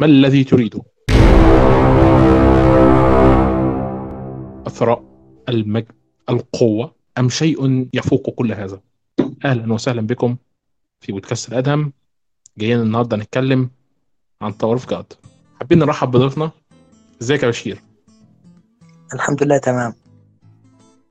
ما 0.00 0.06
الذي 0.06 0.44
تريده؟ 0.44 0.82
الثراء 4.66 5.04
المجد 5.48 5.92
القوة 6.28 6.94
أم 7.18 7.28
شيء 7.28 7.88
يفوق 7.94 8.30
كل 8.30 8.52
هذا؟ 8.52 8.80
أهلا 9.44 9.72
وسهلا 9.72 10.00
بكم 10.00 10.36
في 11.00 11.12
بودكاست 11.12 11.48
الأدهم. 11.48 11.92
جايين 12.58 12.80
النهاردة 12.80 13.16
نتكلم 13.16 13.70
عن 14.42 14.58
Tower 14.58 14.72
of 14.72 14.90
God. 14.90 15.12
حابين 15.58 15.78
نرحب 15.78 16.10
بضيفنا. 16.10 16.50
إزيك 17.22 17.42
يا 17.42 17.48
بشير؟ 17.48 17.82
الحمد 19.14 19.42
لله 19.42 19.58
تمام. 19.58 19.94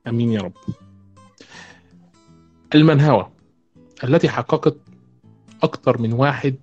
أمين 0.08 0.32
يا 0.32 0.42
رب. 0.42 0.54
المنهوى 2.76 3.32
التي 4.04 4.30
حققت 4.30 4.78
أكثر 5.64 6.02
من 6.02 6.14
واحد 6.14 6.56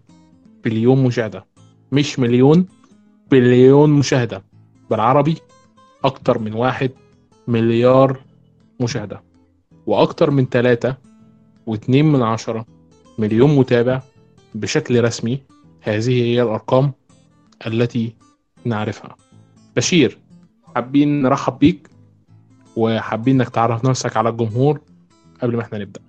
بليون 0.64 1.04
مشاهدة. 1.04 1.55
مش 1.96 2.18
مليون 2.18 2.66
بليون 3.30 3.90
مشاهدة. 3.90 4.42
بالعربي 4.90 5.36
أكثر 6.04 6.38
من 6.38 6.52
واحد 6.52 6.90
مليار 7.48 8.20
مشاهدة. 8.80 9.22
وأكثر 9.86 10.30
من 10.30 10.46
ثلاثة 10.46 10.96
واتنين 11.66 12.12
من 12.12 12.22
عشرة 12.22 12.66
مليون 13.18 13.56
متابع 13.56 14.02
بشكل 14.54 15.04
رسمي. 15.04 15.42
هذه 15.80 16.22
هي 16.22 16.42
الأرقام 16.42 16.92
التي 17.66 18.14
نعرفها. 18.64 19.16
بشير 19.76 20.18
حابين 20.74 21.22
نرحب 21.22 21.58
بيك؟ 21.58 21.90
وحابين 22.76 23.40
إنك 23.40 23.48
تعرف 23.48 23.84
نفسك 23.84 24.16
على 24.16 24.28
الجمهور 24.28 24.80
قبل 25.42 25.56
ما 25.56 25.62
إحنا 25.62 25.78
نبدأ. 25.78 26.00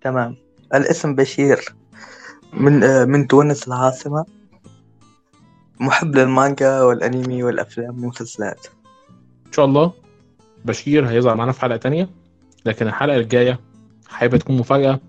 تمام. 0.00 0.36
الاسم 0.74 1.14
بشير. 1.14 1.74
من 2.52 2.82
آه، 2.84 3.04
من 3.04 3.26
تونس 3.26 3.68
العاصمة. 3.68 4.24
محب 5.80 6.16
للمانجا 6.16 6.82
والأنمي 6.82 7.42
والأفلام 7.42 7.98
والمسلسلات. 8.00 8.66
إن 9.46 9.52
شاء 9.52 9.64
الله 9.64 9.92
بشير 10.64 11.08
هيظهر 11.08 11.36
معانا 11.36 11.52
في 11.52 11.60
حلقة 11.60 11.76
تانية 11.76 12.08
لكن 12.66 12.86
الحلقة 12.86 13.16
الجاية 13.16 13.60
هيبقى 14.16 14.38
تكون 14.38 14.56
مفاجأة 14.56 15.00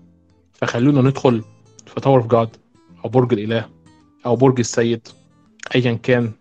فخلونا 0.52 1.02
ندخل 1.02 1.42
في 1.86 2.00
Tower 2.00 2.18
of 2.18 2.26
God 2.26 2.48
أو 3.04 3.10
برج 3.10 3.32
الإله 3.32 3.68
أو 4.26 4.36
برج 4.36 4.58
السيد 4.58 5.08
ايا 5.74 5.92
كان 5.92 6.32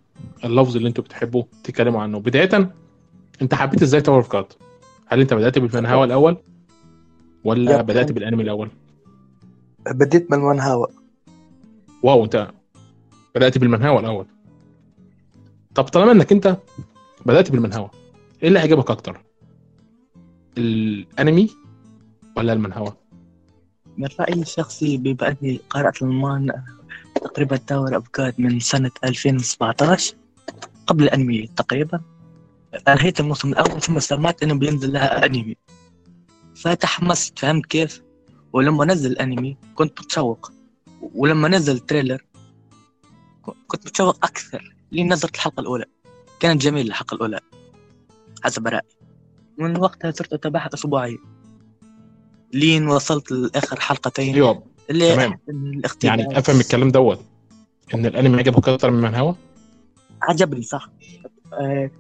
اللفظ 0.44 0.76
اللي 0.76 0.88
أنتوا 0.88 1.04
بتحبوا 1.04 1.44
تتكلموا 1.64 2.02
عنه. 2.02 2.20
بداية 2.20 2.72
انت 3.42 3.54
حبيت 3.54 3.82
إزاي 3.82 4.02
Tower 4.02 4.18
of 4.18 4.34
God 4.34 4.46
هل 5.08 5.20
انت 5.22 5.34
بدأت 5.34 5.60
بالمنهوى 5.60 6.04
الأول 6.04 6.38
ولا 7.44 7.72
لا. 7.72 7.82
بدأت 7.82 8.12
بالأنمي 8.12 8.44
الأول؟ 8.44 8.70
بديت 9.92 10.32
منهوى 10.32 12.24
انت 12.24 12.52
بدأت 13.36 13.58
بالمنهوى 13.58 14.00
الأول. 14.00 14.26
طب 15.76 15.84
طالما 15.84 16.12
إنك 16.12 16.32
أنت 16.32 16.58
بدأت 17.26 17.52
بالمنهوى 17.52 17.90
إيه 18.44 18.48
اللي 18.48 18.60
عجبك 18.60 18.92
أكتر؟ 18.92 19.22
الأنمي 20.58 21.50
ولا 22.38 22.54
المنهوى 22.54 22.94
من 23.98 24.08
رأيي 24.20 24.42
الشخصي 24.42 24.98
بما 24.98 25.28
أني 25.28 25.60
قرأت 25.70 26.02
المان 26.02 26.64
تقريبا 27.16 27.58
Tower 27.58 27.96
of 27.96 28.06
God 28.18 28.34
من 28.38 28.60
سنة 28.60 28.92
2017 29.04 30.16
قبل 30.88 31.04
الأنمي 31.04 31.48
تقريبا. 31.56 32.02
انهيت 32.88 33.20
الموسم 33.20 33.50
الأول 33.52 33.82
ثم 33.82 34.00
سمعت 34.00 34.44
إنه 34.44 34.54
بينزل 34.54 34.94
لها 34.94 35.26
أنمي. 35.26 35.58
فتحمست 36.56 37.40
فهمت 37.40 37.66
كيف؟ 37.66 38.02
ولما 38.54 38.86
نزل 38.86 39.12
الأنمي 39.12 39.58
كنت 39.76 40.02
متشوق. 40.02 40.52
ولما 41.02 41.48
نزل 41.48 41.76
ال 41.76 41.82
trailer 41.82 42.26
كنت 43.68 43.88
متشوق 43.88 44.26
أكثر 44.26 44.76
لين 44.92 45.14
نزلت 45.14 45.36
الحلقة 45.36 45.62
الأولى. 45.62 45.86
كانت 46.40 46.62
جميلة 46.62 46.90
الحلقة 46.90 47.16
الأولى. 47.16 47.40
حسب 48.44 48.68
رأيي. 48.68 48.82
من 49.58 49.80
وقتها 49.80 50.12
صرت 50.12 50.34
أتابعها 50.34 50.70
أسبوعيا. 50.74 51.18
لين 52.54 52.88
وصلت 52.88 53.32
لآخر 53.32 53.80
حلقتين. 53.80 54.36
أيوه 54.36 54.64
اللي 54.90 55.16
تمام. 55.16 55.40
يعني 56.04 56.40
افهم 56.40 56.60
الكلام 56.60 56.92
دوت 56.92 57.22
إن 57.94 58.06
الأنمي 58.06 58.38
عجبك 58.38 58.70
أكتر 58.70 58.92
من 58.92 58.98
المنهوى 58.98 59.36
عجبني 60.22 60.62
صح. 60.62 60.90
آه 61.54 61.92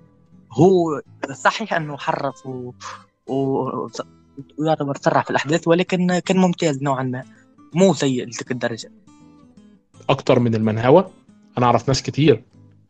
هو 0.51 1.01
صحيح 1.33 1.73
أنه 1.73 1.97
حرف 1.97 2.45
و... 2.45 2.71
و... 3.27 3.89
ويعتبر 4.57 4.97
سرع 4.97 5.21
في 5.21 5.29
الأحداث 5.29 5.67
ولكن 5.67 6.19
كان 6.19 6.37
ممتاز 6.37 6.83
نوعا 6.83 7.03
ما. 7.03 7.23
مو 7.73 7.93
سيء 7.93 8.27
لتلك 8.27 8.51
الدرجة. 8.51 8.91
أكتر 10.09 10.39
من 10.39 10.55
المنهوى 10.55 11.11
أنا 11.57 11.65
أعرف 11.65 11.87
ناس 11.87 12.03
كتير 12.03 12.43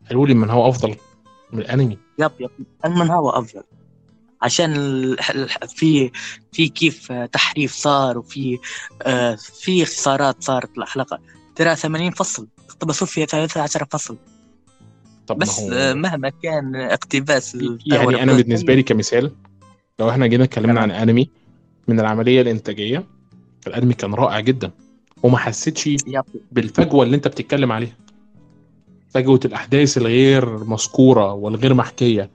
قالوا 0.08 0.26
لي 0.26 0.32
المنهوى 0.32 0.68
أفضل 0.68 0.96
من 1.52 1.58
الأنمي. 1.58 1.98
يب 2.18 2.30
يب. 2.40 2.50
المن 2.84 3.10
هو 3.10 3.30
أفضل. 3.30 3.62
عشان 4.42 4.72
في 5.68 6.10
في 6.52 6.68
كيف 6.68 7.12
تحريف 7.12 7.72
صار 7.74 8.18
وفي 8.18 8.58
آه 9.02 9.34
في 9.34 9.82
اختصارات 9.82 10.42
صارت 10.42 10.78
الحلقة 10.78 11.18
ترى 11.56 11.76
80 11.76 12.10
فصل 12.10 12.48
اقتبسوا 12.68 13.06
فيها 13.06 13.26
13 13.26 13.86
فصل. 13.90 14.16
طب 15.26 15.38
بس 15.38 15.60
ما 15.60 15.90
هو 15.90 15.94
مهما 15.94 16.28
كان 16.42 16.76
اقتباس 16.76 17.54
يعني 17.86 18.22
أنا 18.22 18.32
بالنسبة 18.32 18.74
لي 18.74 18.82
كمثال 18.82 19.32
لو 19.98 20.10
إحنا 20.10 20.26
جينا 20.26 20.44
اتكلمنا 20.44 20.80
عن. 20.80 20.90
أنمي 20.90 21.30
من 21.88 22.00
العملية 22.00 22.40
الإنتاجية 22.40 23.04
الأنمي 23.66 23.94
كان 23.94 24.14
رائع 24.14 24.40
جدا. 24.40 24.70
وما 25.22 25.38
حسيتش 25.38 25.90
بالفجوة 26.52 27.04
اللي 27.04 27.16
أنت 27.16 27.28
بتتكلم 27.28 27.72
عليها. 27.72 27.96
فجوه 29.16 29.40
الأحداث 29.44 29.98
الغير 29.98 30.64
مذكورة 30.64 31.32
والغير 31.32 31.74
محكية؟ 31.74 32.30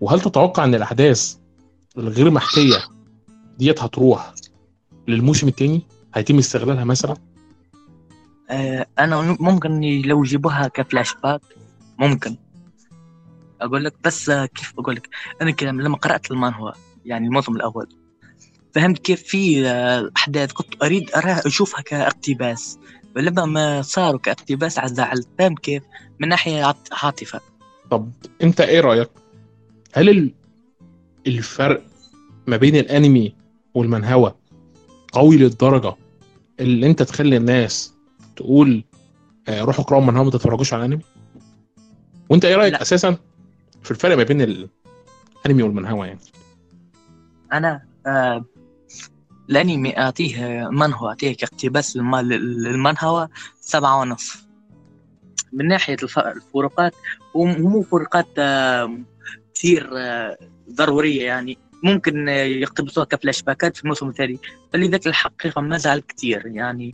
وهل 0.00 0.20
تتوقع 0.20 0.64
إن 0.64 0.74
الأحداث 0.74 1.34
الغير 1.98 2.30
محكية 2.30 2.76
ديت 3.58 3.82
هتروح 3.82 4.32
للموسم 5.08 5.48
التاني؟ 5.48 5.82
هيتم 6.14 6.38
استغلالها 6.38 6.84
مثلا؟ 6.84 7.16
آه، 8.50 8.86
أنا 8.98 9.36
ممكن 9.40 9.80
لو 9.80 10.24
يجيبوها 10.24 10.68
كفلاش 10.68 11.14
باك. 11.22 11.40
ممكن. 11.98 12.36
أقول 13.60 13.84
لك 13.84 13.94
بس 14.04 14.30
آه، 14.30 14.46
كيف 14.46 14.72
أقول 14.78 14.94
لك؟ 14.94 15.08
أنا 15.42 15.50
كده 15.50 15.70
لما 15.70 15.96
قرأت 15.96 16.30
المانهوا 16.30 16.70
يعني 17.04 17.26
الموسم 17.26 17.56
الأول 17.56 17.88
فهمت 18.74 18.98
كيف 18.98 19.22
في 19.22 19.68
آه، 19.68 20.10
أحداث. 20.16 20.52
كنت 20.52 20.82
أريد 20.82 21.10
أراها 21.10 21.46
أشوفها 21.46 21.80
كاقتباس. 21.80 22.78
ولما 23.16 23.44
ما 23.44 23.82
صاروا 23.82 24.18
كاقتباس 24.20 24.78
على 24.78 24.88
زعلت 24.88 25.28
فهمت 25.38 25.58
كيف؟ 25.58 25.82
من 26.20 26.28
ناحية 26.28 26.64
عاط- 26.64 26.88
عاطفة. 26.92 27.40
طب 27.90 28.10
أنت 28.42 28.60
إيه 28.60 28.80
رأيك؟ 28.80 29.10
هل 29.94 30.08
ال- 30.08 30.34
الفرق 31.26 31.82
ما 32.46 32.56
بين 32.56 32.76
الأنمي 32.76 33.34
والمنهوى 33.74 34.34
قوي 35.12 35.36
للدرجة 35.36 35.94
اللي 36.60 36.86
أنت 36.86 37.02
تخلي 37.02 37.36
الناس 37.36 37.94
تقول 38.36 38.84
آه، 39.48 39.60
روحوا 39.62 39.84
اقرأوا 39.84 40.02
منهوى 40.02 40.24
ما 40.24 40.30
تتفرجوش 40.30 40.72
على 40.74 40.84
الأنمي؟ 40.84 41.02
وأنت 42.28 42.44
إيه 42.44 42.56
رأيك 42.56 42.72
لا. 42.72 42.82
أساسا 42.82 43.16
في 43.82 43.90
الفرق 43.90 44.16
ما 44.16 44.22
بين 44.22 44.40
الأنمي 44.42 45.62
والمنهوى 45.62 46.06
يعني؟ 46.06 46.20
أنا 47.52 47.82
آه 48.06 48.44
الانمي 49.50 49.98
أعطيه 49.98 50.68
منهو 50.68 51.08
أعطيه 51.08 51.36
كاقتباس 51.36 51.96
للم- 51.96 52.16
لل- 52.16 52.62
للمنهوى 52.62 53.28
سبعة 53.60 54.00
ونصف 54.00 54.46
من 55.52 55.68
ناحية 55.68 55.96
الف- 56.02 56.18
الفروقات 56.18 56.94
وم- 57.34 57.64
ومو 57.64 57.82
فروقات 57.82 58.26
كثير 59.54 59.90
آه، 59.98 60.36
ضرورية 60.70 61.24
يعني. 61.26 61.58
ممكن 61.82 62.28
آه، 62.28 62.32
يقتبسوها 62.32 63.06
كفلاش 63.06 63.42
باكات 63.42 63.76
في 63.76 63.82
الموسم 63.82 64.08
الثاني 64.08 64.38
فلذلك 64.72 65.06
الحقيقة 65.06 65.60
ما 65.60 65.78
زعل 65.78 65.98
كثير 66.00 66.46
يعني. 66.46 66.92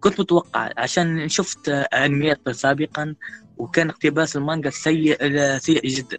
كنت 0.00 0.20
متوقع 0.20 0.70
عشان 0.76 1.28
شفت 1.28 1.68
آه، 1.68 1.82
أنميات 1.82 2.50
سابقا 2.50 3.14
وكان 3.56 3.90
اقتباس 3.90 4.36
المانجا 4.36 4.70
سيء 4.70 5.16
سيء 5.58 5.86
جدا. 5.86 6.18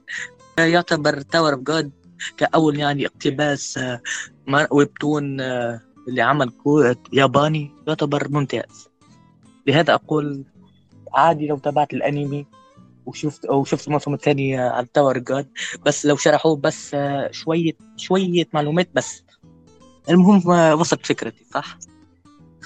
يعتبر 0.58 1.22
Tower 1.22 1.54
of 1.54 1.62
God 1.62 1.92
كأول 2.38 2.80
يعني 2.80 3.06
اقتباس 3.06 3.78
آه، 3.78 4.02
webtoon 4.72 5.42
آه، 5.42 5.82
اللي 6.08 6.22
عمل 6.22 6.50
كو 6.50 6.94
ياباني 7.14 7.72
يعتبر 7.88 8.28
ممتاز. 8.30 8.88
لهذا 9.68 9.94
أقول 9.94 10.44
عادي 11.14 11.48
لو 11.48 11.58
تابعت 11.58 11.94
الأنمي 11.94 12.46
وشفت 13.06 13.46
أو 13.46 13.66
شفت 13.66 13.88
الموسم 13.88 14.14
الثاني 14.14 14.62
آه، 14.62 14.70
على 14.70 14.88
Tower 14.94 15.18
God. 15.18 15.48
بس 15.86 16.06
لو 16.06 16.16
شرحوه 16.16 16.56
بس 16.56 16.94
آه، 16.94 17.32
شوية 17.32 17.72
شوية 17.98 18.48
معلومات 18.54 18.90
بس. 18.94 19.24
المهم 20.10 20.52
آه، 20.52 20.76
وصلت 20.76 21.06
فكرتي 21.06 21.46
صح؟ 21.54 21.78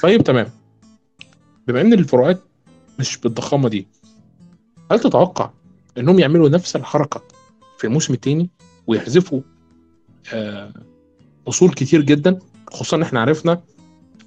طيب 0.02 0.24
تمام. 0.24 0.52
بما 1.68 1.82
إن 1.82 1.94
الفروقات 1.94 2.42
مش 3.00 3.18
بالضخامة 3.18 3.70
دي 3.70 3.88
هل 4.92 5.00
تتوقع 5.00 5.50
إنهم 5.98 6.20
يعملوا 6.20 6.50
نفس 6.50 6.76
الحركة 6.76 7.24
في 7.78 7.88
الموسم 7.88 8.14
التاني؟ 8.14 8.50
ويحذفوا 8.90 9.42
آه، 10.34 10.74
فصول 11.48 11.70
كتير 11.70 12.02
جدا 12.02 12.40
خصوصا 12.72 12.98
ان 12.98 13.02
إحنا 13.02 13.22
عرفنا 13.22 13.62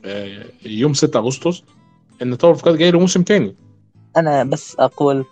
آه، 0.04 0.46
يوم 0.66 0.94
6 0.94 1.18
أغسطس 1.18 1.62
إن 2.22 2.38
Tower 2.38 2.54
of 2.54 2.68
God 2.68 2.90
له 2.90 3.00
موسم 3.00 3.22
تاني. 3.22 3.56
أنا 4.16 4.44
بس 4.44 4.76
أقول 4.78 5.24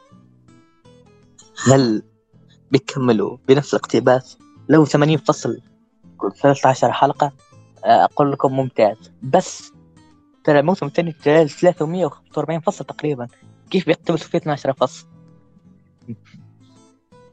هل 1.66 2.02
بيكملوا 2.70 3.36
بنفس 3.48 3.74
الاقتباس؟ 3.74 4.38
لو 4.68 4.84
80 4.84 5.16
فصل 5.16 5.60
كل 6.16 6.32
13 6.32 6.92
حلقة 6.92 7.32
آه، 7.84 8.04
أقول 8.04 8.32
لكم 8.32 8.56
ممتاز. 8.56 8.96
بس 9.22 9.72
ترى 10.44 10.60
الموسم 10.60 10.86
الثاني 10.86 11.12
345 11.12 12.60
فصل 12.60 12.84
تقريبا. 12.84 13.28
كيف 13.70 13.86
بيقتبسوا 13.86 14.28
فيه 14.28 14.38
12 14.38 14.72
فصل؟ 14.72 15.06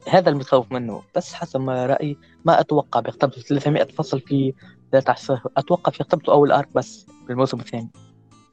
هذا 0.08 0.30
المتخوف 0.30 0.72
منه. 0.72 1.02
بس 1.16 1.34
حسب 1.34 1.60
ما 1.60 1.86
رأيي 1.86 2.16
ما 2.44 2.60
أتوقع 2.60 3.00
بيقتبسوا 3.00 3.42
300 3.42 3.84
فصل 3.84 4.20
في 4.20 4.52
13 4.92 5.40
أتوقع 5.56 5.92
بيقتبسوا 5.98 6.34
أول 6.34 6.52
أرك 6.52 6.68
بس 6.74 7.06
في 7.26 7.32
الموسم 7.32 7.60
الثاني. 7.60 7.90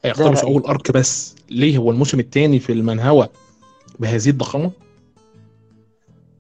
هيقتبس 0.04 0.44
رأيي. 0.44 0.54
أول 0.54 0.62
أرك 0.62 0.92
بس. 0.92 1.36
ليه؟ 1.50 1.78
هو 1.78 1.92
الموسم 1.92 2.20
الثاني 2.20 2.60
في 2.60 2.72
المنهوى 2.72 3.28
بهذه 4.00 4.30
الضخامة؟ 4.30 4.72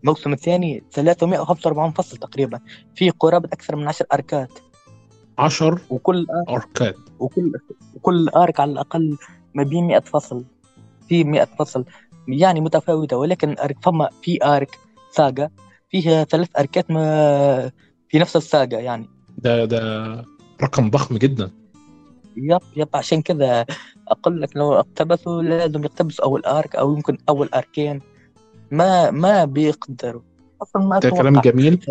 الموسم 0.03 0.33
الثاني 0.33 0.83
345 0.91 1.91
فصل 1.91 2.17
تقريبا. 2.17 2.59
في 2.95 3.09
قرابة 3.09 3.49
أكثر 3.53 3.75
من 3.75 3.87
10 3.87 4.07
أركات. 4.13 4.51
10 5.37 5.81
وكل 5.89 6.27
أركات. 6.49 6.95
وكل 7.19 7.51
وكل 7.95 8.29
أرك 8.29 8.59
على 8.59 8.71
الأقل 8.71 9.17
ما 9.53 9.63
بين 9.63 9.87
100 9.87 9.99
فصل. 9.99 10.43
في 11.09 11.23
100 11.23 11.43
فصل. 11.59 11.85
يعني 12.27 12.61
متفاوتة. 12.61 13.17
ولكن 13.17 13.55
أرك 13.59 13.77
فما 13.81 14.09
في 14.21 14.45
أرك 14.45 14.79
ساجا 15.15 15.49
فيها 15.89 16.23
ثلاث 16.23 16.49
أركات 16.59 16.91
ما 16.91 17.71
في 18.09 18.19
نفس 18.19 18.35
الساجا 18.35 18.79
يعني. 18.79 19.09
ده 19.37 19.65
ده 19.65 19.81
رقم 20.63 20.89
ضخم 20.89 21.17
جدا. 21.17 21.51
يب 22.37 22.61
يب 22.75 22.89
عشان 22.93 23.21
كذا 23.21 23.65
أقول 24.07 24.41
لك 24.41 24.57
لو 24.57 24.73
اقتبسوا 24.73 25.41
لازم 25.41 25.83
يقتبسوا 25.83 26.25
أول 26.25 26.41
أرك 26.45 26.75
أو 26.75 26.93
يمكن 26.93 27.17
أول 27.29 27.49
أركين. 27.53 28.01
ما 28.71 29.11
ما 29.11 29.45
بيقدروا. 29.45 30.21
أصلا 30.61 30.81
ما 30.81 30.99
ده. 30.99 31.09
كلام 31.09 31.41
جميل 31.41 31.85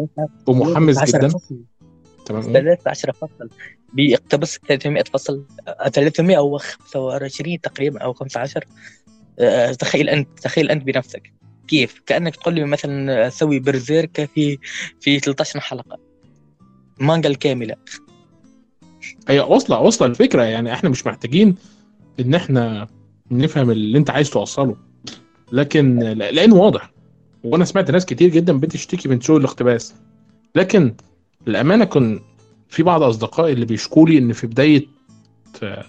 ومحمس 0.47 0.95
13 0.95 1.19
جدا. 1.19 1.65
تمام. 2.27 2.43
13 2.43 3.13
فصل. 3.13 3.49
بيقتبس 3.93 4.59
300 4.69 5.03
فصل 5.03 5.47
آه، 5.69 5.89
325 5.89 7.61
تقريبا 7.61 8.01
أو 8.01 8.13
15 8.13 8.65
آه، 9.39 9.73
تخيل 9.73 10.09
أنت 10.09 10.29
تخيل 10.39 10.71
أنت 10.71 10.83
بنفسك. 10.83 11.33
كيف؟ 11.69 12.03
كأنك 12.07 12.37
تقول 12.37 12.55
لي 12.55 12.65
مثلا 12.65 13.29
سوي 13.31 13.59
برزيرك 13.59 14.31
في 14.35 14.59
في 15.01 15.19
13 15.21 15.61
حلقة. 15.61 15.99
مانجا 17.01 17.29
الكاملة. 17.29 17.75
هي 19.29 19.41
واصلة 19.41 19.81
واصلة 19.81 20.09
الفكرة. 20.09 20.43
يعني 20.43 20.73
إحنا 20.73 20.91
مش 20.91 21.07
محتاجين 21.07 21.55
إن 22.21 22.35
إحنا 22.35 22.87
نفهم 23.31 23.71
اللي 23.71 23.99
أنت 23.99 24.11
عايز 24.11 24.31
توصله. 24.31 24.77
لكن 25.53 25.99
لا- 25.99 26.31
لأنه 26.31 26.55
واضح. 26.57 26.91
وأنا 27.45 27.65
سمعت 27.65 27.91
ناس 27.91 28.07
كتير 28.07 28.29
جدا 28.31 28.59
بتشتكي 28.59 29.09
من 29.09 29.21
سوء 29.21 29.37
الاقتباس. 29.39 29.95
لكن 30.55 30.95
للأمانة 31.49 31.85
كان 31.85 32.21
في 32.69 32.83
بعض 32.83 33.03
أصدقائي 33.03 33.53
اللي 33.53 33.67
بيشكوا 33.67 34.09
لي 34.09 34.19
إن 34.19 34.33
في 34.33 34.47
بداية 34.47 34.87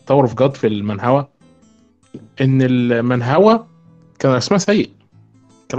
Tower 0.08 0.24
of 0.24 0.34
God 0.40 0.56
في 0.56 0.68
المانهوا 0.68 1.28
إن 2.42 2.62
المانهوا 2.62 3.68
كان 4.20 4.32
رسمها 4.32 4.58
سيء. 4.60 4.90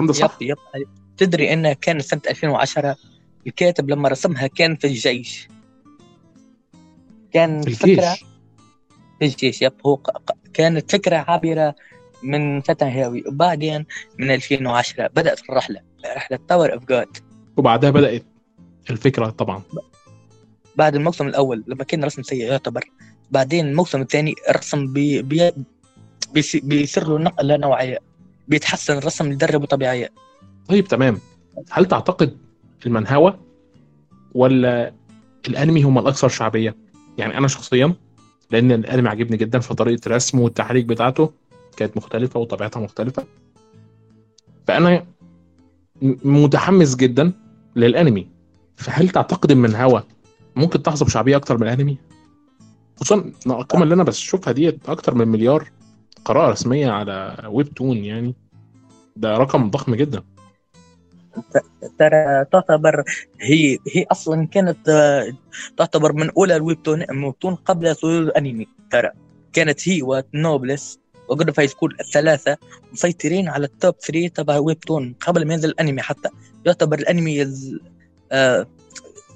الكلام 0.00 0.06
ده 0.06 0.12
صح؟ 0.12 0.38
yep 0.40 0.56
yep. 0.74 0.88
تدري 1.16 1.52
انها 1.52 1.72
كانت 1.72 2.02
سنة 2.02 2.20
2010 2.30 2.96
الكاتب 3.46 3.90
لما 3.90 4.08
رسمها 4.08 4.46
كان 4.46 4.76
في 4.76 4.86
الجيش. 4.86 5.48
كان 7.32 7.62
في 7.62 7.70
فكرة 7.70 7.90
الجيش؟ 7.92 8.24
في 9.18 9.24
الجيش 9.24 9.62
yep. 9.62 9.72
هو 9.86 9.98
كانت 10.54 10.92
فكرة 10.92 11.16
عابرة 11.16 11.74
من 12.22 12.60
فتى 12.60 12.84
هاوي. 12.84 13.24
وبعدين 13.26 13.86
من 14.18 14.30
2010 14.30 15.06
بدأت 15.06 15.40
الرحلة 15.50 15.80
رحلة 16.16 16.38
Tower 16.48 16.72
of 16.72 16.84
God 16.84 17.16
وبعدها 17.56 17.90
بدأت 17.90 18.24
الفكرة 18.90 19.30
طبعا. 19.30 19.62
بعد 20.76 20.94
الموسم 20.94 21.26
الأول 21.28 21.64
لما 21.66 21.84
كان 21.84 22.04
رسم 22.04 22.22
سيء 22.22 22.44
يعتبر. 22.46 22.84
بعدين 23.30 23.66
الموسم 23.66 24.00
الثاني 24.00 24.34
الرسم 24.48 24.92
بي 24.92 25.22
بي 25.22 25.52
بيص- 26.34 26.56
بيصير 26.64 27.08
له 27.08 27.18
نقلة 27.18 27.56
نوعية. 27.56 27.98
بيتحسن 28.48 28.98
الرسم 28.98 29.32
لدرجة 29.32 29.64
طبيعية. 29.64 30.12
طيب 30.68 30.88
تمام. 30.88 31.18
هل 31.70 31.86
تعتقد 31.86 32.36
المنهوى 32.86 33.38
ولا 34.34 34.92
الأنمي 35.48 35.82
هم 35.82 35.98
الأكثر 35.98 36.28
شعبية؟ 36.28 36.76
يعني 37.18 37.38
أنا 37.38 37.48
شخصيا 37.48 37.94
لأن 38.50 38.72
الأنمي 38.72 39.08
عجبني 39.08 39.36
جدا 39.36 39.58
في 39.58 39.74
طريقة 39.74 40.08
رسمه 40.08 40.42
والتحريك 40.42 40.84
بتاعته 40.84 41.32
كانت 41.76 41.96
مختلفة 41.96 42.40
وطبيعتها 42.40 42.80
مختلفة. 42.80 43.24
فأنا 44.66 45.06
متحمس 46.24 46.96
جدا 46.96 47.32
للأنمي. 47.76 48.28
فهل 48.76 49.08
تعتقد 49.08 49.50
المنهوى 49.50 50.02
ممكن 50.56 50.82
تحظى 50.82 51.04
بشعبية 51.04 51.36
أكتر 51.36 51.58
من 51.58 51.62
الأنمي؟ 51.62 51.98
خصوصا 52.96 53.32
الارقام 53.46 53.82
اللي 53.82 53.94
أنا 53.94 54.02
بشوفها 54.02 54.52
ديت 54.52 54.88
أكتر 54.88 55.14
من 55.14 55.28
مليار 55.28 55.70
قراءة 56.24 56.50
رسمية 56.50 56.90
على 56.90 57.36
ويب 57.46 57.74
تون 57.74 58.04
يعني. 58.04 58.34
ده 59.16 59.36
رقم 59.36 59.70
ضخم 59.70 59.94
جدا. 59.94 60.22
ترى 61.98 62.44
تعتبر 62.52 63.04
هي 63.40 63.78
هي 63.92 64.06
أصلا 64.10 64.46
كانت 64.46 64.88
آه، 64.88 65.32
تعتبر 65.76 66.12
من 66.12 66.30
أولى 66.30 66.56
ال 66.56 66.82
webtoon 66.82 67.54
قبل 67.54 67.94
ظهور 67.94 68.18
الأنمي 68.22 68.66
ترى. 68.90 69.10
كانت 69.52 69.88
هي 69.88 70.02
و 70.02 70.13
Noblesse 70.13 70.98
و 71.28 71.34
God 71.34 71.50
of 71.50 71.68
High 71.68 71.79
School 71.79 71.96
الثلاثة 72.00 72.56
مسيطرين 72.92 73.48
على 73.48 73.66
ال 73.66 73.73
top 73.73 73.94
3 73.94 74.28
تبع 74.28 74.58
Webtoon 74.58 75.14
قبل 75.20 75.46
ما 75.46 75.54
ينزل 75.54 75.68
الأنمي 75.68 76.02
حتى. 76.02 76.28
يعتبر 76.66 76.98
الأنمي 76.98 77.46
آه، 78.32 78.66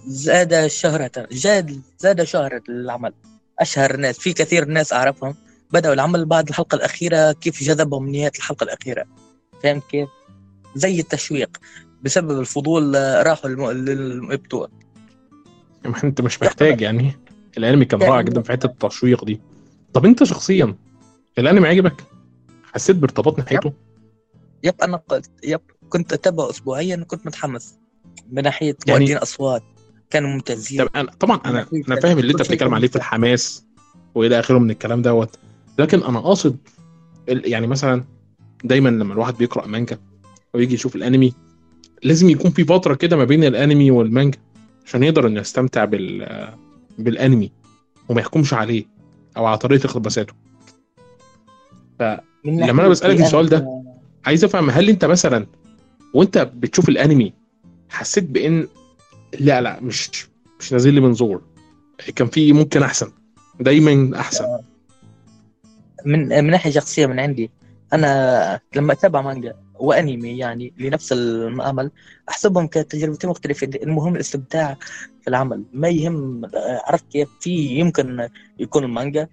زاد 0.07 0.67
شهرة 0.67 1.27
زاد 1.31 1.81
زاد 1.99 2.23
شهرة 2.23 2.63
العمل. 2.69 3.13
أشهر 3.59 3.97
ناس 3.97 4.19
في 4.19 4.33
كثير 4.33 4.65
ناس 4.65 4.93
أعرفهم. 4.93 5.35
بدأوا 5.73 5.95
العمل 5.95 6.25
بعد 6.25 6.49
الحلقة 6.49 6.77
الأخيرة 6.77 7.33
كيف 7.33 7.63
جذبهم 7.63 8.09
نهاية 8.09 8.33
الحلقة 8.37 8.65
الأخيرة؟ 8.65 9.05
فهمت 9.63 9.83
كيف؟ 9.91 10.09
زي 10.75 11.01
التشويق 11.01 11.57
بسبب 12.03 12.41
الفضول 12.41 12.97
آه، 12.97 13.23
راحوا 13.23 13.51
للم- 13.51 13.71
للمبتون 13.71 14.69
ما 15.85 15.95
أنت 16.05 16.21
مش 16.21 16.43
محتاج 16.43 16.81
يعني. 16.81 17.13
الأنمي 17.59 17.85
كان 17.85 18.03
رائع 18.03 18.21
جدا 18.21 18.43
في 18.43 18.53
حتة 18.53 18.67
التشويق 18.67 19.25
دي. 19.25 19.41
طب 19.93 20.05
أنت 20.07 20.25
شخصيا 20.25 20.77
الأنمي 21.39 21.69
عجبك؟ 21.69 22.05
حسيت 22.73 22.97
بارتباط 22.97 23.39
ناحيته 23.39 23.73
يب. 24.65 24.75
أنا 24.83 24.97
قلت 24.97 25.31
يب. 25.45 25.61
كنت 25.89 26.13
أتابعه 26.13 26.51
اسبوعيا 26.51 26.97
وكنت 26.97 27.27
متحمس 27.27 27.79
من 28.33 28.43
ناحية 28.43 28.77
يعني- 28.87 29.01
مؤدين 29.01 29.17
أصوات. 29.17 29.63
كانوا 30.11 30.31
ممتازين. 30.31 30.85
طب 30.85 30.91
أنا 30.97 31.11
طبعا 31.21 31.41
أنا. 31.47 31.67
أنا 31.89 32.01
فاهم 32.01 32.19
اللي 32.19 32.33
أنت 32.33 32.41
بتتكلم 32.43 32.75
عليه 32.75 32.89
في 32.89 32.97
الحماس 32.97 33.65
وإلى 34.15 34.39
آخره 34.41 34.59
من 34.59 34.71
الكلام 34.71 35.03
دوت. 35.03 35.39
لكن 35.79 36.03
أنا 36.03 36.21
قاصد 36.21 36.57
يعني 37.29 37.67
مثلا 37.67 38.05
دايما 38.65 38.89
لما 38.89 39.15
الواحد 39.15 39.35
بيقرأ 39.37 39.67
مانجا 39.67 39.99
ويجي 40.55 40.75
يشوف 40.75 40.97
الأنمي 40.97 41.35
لازم 42.03 42.31
يكون 42.31 42.51
في 42.51 42.65
فترة 42.65 42.95
كده 42.95 43.17
ما 43.17 43.25
بين 43.25 43.45
الأنمي 43.45 43.91
والمانجا 43.91 44.39
عشان 44.87 45.03
يقدر 45.03 45.27
إنه 45.27 45.41
يستمتع 45.41 45.85
بال 45.85 46.49
بالأنمي 46.99 47.53
وما 48.09 48.21
يحكمش 48.21 48.55
عليه 48.55 48.85
أو 49.37 49.47
على 49.47 49.59
طريقة 49.59 49.87
اقتباساته. 49.87 50.35
من 52.01 52.17
لما 52.45 52.65
أنا 52.65 52.73
ناحية 52.73 52.89
بسألك 52.89 53.21
السؤال 53.21 53.49
ده، 53.49 53.59
أنا- 53.59 54.27
عايز 54.27 54.45
أفهم 54.45 54.71
هل 54.71 54.89
أنت 54.89 55.05
مثلا 55.05 55.47
وأنت 56.15 56.39
بتشوف 56.39 56.89
الأنمي 56.89 57.33
حسيت 57.89 58.25
بإن 58.25 58.69
لا 59.41 59.61
لا 59.61 59.81
مش 59.81 60.11
مش 60.61 60.73
نازل 60.73 60.95
لي 60.95 61.01
منظور 61.01 61.43
كان 62.15 62.27
في 62.29 62.53
ممكن 62.53 62.83
أحسن 62.83 63.13
دايما 63.61 64.21
أحسن؟ 64.21 64.45
من 66.05 66.29
من 66.45 66.51
ناحية 66.51 66.71
شخصية 66.71 67.07
من 67.07 67.21
عندي 67.21 67.51
أنا 67.93 68.61
لما 68.77 68.93
أتابع 68.93 69.21
مانجا 69.21 69.55
وأنمي 69.79 70.39
يعني 70.39 70.73
لنفس 70.79 71.13
العمل 71.13 71.91
أحسبهم 72.29 72.67
كتجربتين 72.67 73.31
مختلفين 73.31 73.75
المهم 73.75 74.15
الاستمتاع 74.15 74.77
في 75.23 75.29
العمل. 75.29 75.65
ما 75.73 75.89
يهم 75.89 76.43
عرفت 76.87 77.13
كيف 77.13 77.29
في 77.41 77.51
يمكن 77.51 78.29
يكون 78.59 78.85
المانجا 78.85 79.29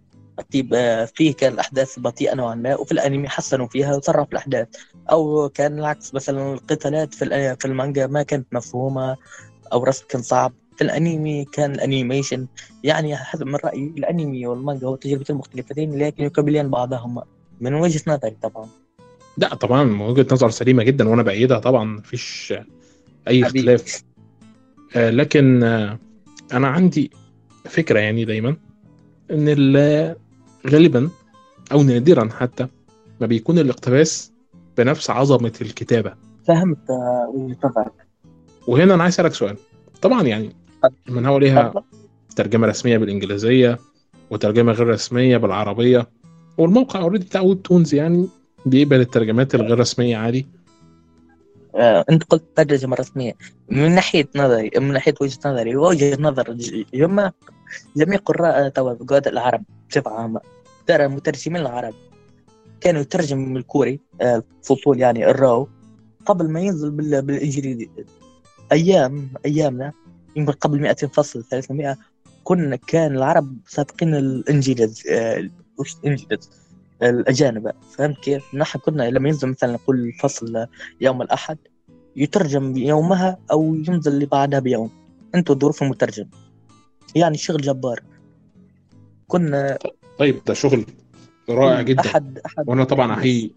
طيب 0.53 0.75
فيه 1.15 1.33
كان 1.33 1.53
الأحداث 1.53 2.00
بطيئة 2.00 2.36
نوعا 2.36 2.55
ما 2.55 2.75
وفي 2.75 2.91
الأنمي 2.91 3.29
حسنوا 3.29 3.67
فيها 3.67 3.95
وسرعوا 3.95 4.25
في 4.25 4.31
الأحداث. 4.31 4.67
أو 5.12 5.50
كان 5.50 5.79
العكس 5.79 6.13
مثلا 6.13 6.53
القتالات 6.53 7.13
في 7.13 7.55
في 7.59 7.65
المانجا 7.65 8.07
ما 8.07 8.24
كانت 8.24 8.47
مفهومة 8.53 9.17
أو 9.74 9.83
رسم 9.83 10.05
كان 10.09 10.21
صعب. 10.21 10.53
في 10.77 10.84
الأنمي 10.84 11.46
كان 11.46 11.72
الانيميشن 11.72 12.48
يعني 12.84 13.15
حسب 13.17 13.48
من 13.48 13.55
رأيي 13.55 13.93
الأنمي 13.98 14.48
والمانجا 14.48 14.88
هو 14.88 14.96
تجربتين 14.96 15.36
مختلفتين 15.36 15.98
لكن 16.00 16.24
يكملان 16.24 16.69
بعضهما. 16.69 17.24
من 17.62 17.74
وجهة 17.74 18.01
نظري 18.07 18.36
طبعا. 18.41 18.67
لا 19.38 19.55
طبعا 19.55 19.84
من 19.84 20.01
وجهة 20.01 20.27
نظر 20.31 20.50
سليمة 20.50 20.84
جدا 20.84 21.10
وأنا 21.10 21.24
بايدها 21.24 21.60
طبعا 21.60 21.84
مفيش 21.84 22.53
أي 23.27 23.46
حبيبي. 23.46 23.75
اختلاف. 23.75 24.03
آه 24.96 25.10
لكن 25.10 25.63
آه 25.63 26.00
أنا 26.53 26.67
عندي 26.67 27.12
فكرة 27.65 28.00
يعني 28.00 28.25
دايما 28.25 28.50
إن 29.31 29.46
ال- 29.48 30.15
غالبا 30.67 31.10
أو 31.72 31.84
نادرا 31.84 32.29
حتى 32.31 32.67
ما 33.22 33.27
بيكون 33.27 33.60
الاقتباس 33.60 34.31
بنفس 34.77 35.10
عظمة 35.10 35.53
الكتابة. 35.62 36.13
فهمت 36.48 36.89
آه، 36.89 37.31
وجهة 37.36 37.57
نظرك. 37.63 37.91
وهنا 38.67 38.93
أنا 38.93 39.03
عايز 39.03 39.13
أسألك 39.13 39.34
سؤال. 39.34 39.57
طبعا 40.01 40.24
يعني 40.24 40.55
المانهوا 41.09 41.39
ليها 41.39 41.69
تفضل. 41.69 41.84
ترجمة 42.36 42.67
رسمية 42.67 42.98
بالإنجليزية 42.98 43.79
وترجمة 44.29 44.72
غير 44.72 44.88
رسمية 44.88 45.38
بالعربية. 45.38 46.07
والموقع 46.57 47.01
already 47.01 47.25
بتاع 47.25 47.41
Webtoons 47.41 47.93
يعني 47.93 48.27
بيقبل 48.65 49.00
الترجمات 49.00 49.55
الغير 49.55 49.79
رسمية 49.79 50.17
عادي. 50.17 50.48
آه، 51.75 52.05
انت 52.10 52.24
قلت 52.24 52.43
ترجمة 52.55 52.96
رسمية. 52.96 53.34
من 53.69 53.91
ناحية 53.96 54.27
نظري 54.36 54.72
من 54.77 54.93
ناحية 54.93 55.13
وجهة 55.22 55.39
نظري 55.46 55.75
وجهة 55.75 56.17
نظر 56.22 56.53
جميع 56.93 57.31
جميع 57.98 58.19
قراء 58.19 58.69
توا 58.69 58.93
قراء 58.93 59.29
العرب 59.29 59.63
بصفة 59.89 60.12
عامة 60.12 60.39
ترى 60.88 61.05
المترجمين 61.05 61.62
العرب 61.62 61.93
كانوا 62.81 63.01
يترجموا 63.01 63.46
من 63.46 63.57
الكوري 63.57 64.00
آه، 64.22 64.43
فصول 64.63 65.00
يعني 65.00 65.29
الراو 65.29 65.67
قبل 66.25 66.50
ما 66.50 66.60
ينزل 66.62 66.91
بال- 66.91 67.22
بالإنجليزي. 67.22 67.89
أيام 68.72 69.29
أيامنا 69.46 69.93
يمكن 70.38 70.51
قبل 70.51 70.79
200 70.82 71.08
فصل 71.08 71.44
300 71.44 71.98
كنا 72.44 72.75
كان 72.75 73.15
العرب 73.15 73.58
سابقين 73.67 74.15
الانجليز 74.15 75.03
آه، 75.12 75.50
وش 75.77 75.96
الانجليز 75.96 76.50
الأجانب. 77.03 77.72
فهمت 77.98 78.17
كيف؟ 78.17 78.56
نحن 78.56 78.79
كنا 78.79 79.10
لما 79.10 79.29
ينزل 79.29 79.48
مثلا 79.48 79.74
نقول 79.74 80.13
فصل 80.13 80.67
يوم 81.01 81.22
الأحد 81.22 81.58
يترجم 82.15 82.77
يومها 82.77 83.38
أو 83.51 83.75
ينزل 83.75 84.12
اللي 84.12 84.25
بعدها 84.25 84.60
بيوم. 84.60 84.89
أنتوا 85.36 85.56
ظروف 85.56 85.84
المترجم 85.84 86.25
يعني 87.15 87.38
شغل 87.38 87.62
جبار. 87.62 88.03
كنا 89.27 89.77
طيب 90.20 90.41
ده 90.48 90.53
شغل 90.53 90.86
رائع 91.50 91.82
جدا. 91.82 92.01
احد 92.01 92.39
أحد 92.46 92.70
وأنا 92.70 92.84
طبعا 92.84 93.13
أحيي 93.13 93.56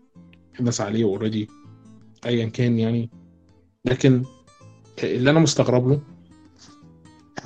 الناس 0.60 0.80
عليه 0.80 1.04
اوريدي 1.04 1.48
ايا 2.26 2.46
كان 2.46 2.78
يعني. 2.78 3.10
لكن 3.84 4.22
اللي 5.02 5.30
أنا 5.30 5.40
مستغرب 5.40 5.88
له 5.88 6.00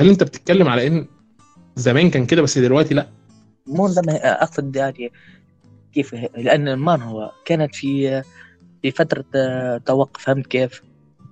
هل 0.01 0.09
انت 0.09 0.23
بتتكلم 0.23 0.69
على 0.69 0.87
ان 0.87 1.07
زمان 1.77 2.11
كان 2.11 2.27
كده 2.27 2.43
بس 2.43 2.59
دلوقتي 2.59 2.95
لا؟ 2.95 3.09
مو 3.67 3.89
زي 3.89 4.03
ما 4.07 4.43
اقصد 4.43 4.77
يعني 4.77 5.13
كيف 5.93 6.15
لأن 6.15 6.69
المانهوا 6.69 7.29
كانت 7.45 7.75
في 7.75 8.23
في 8.83 8.91
فترة 8.91 9.25
آه، 9.35 9.79
توقف 9.79 10.23
فهمت 10.23 10.47
كيف؟ 10.47 10.83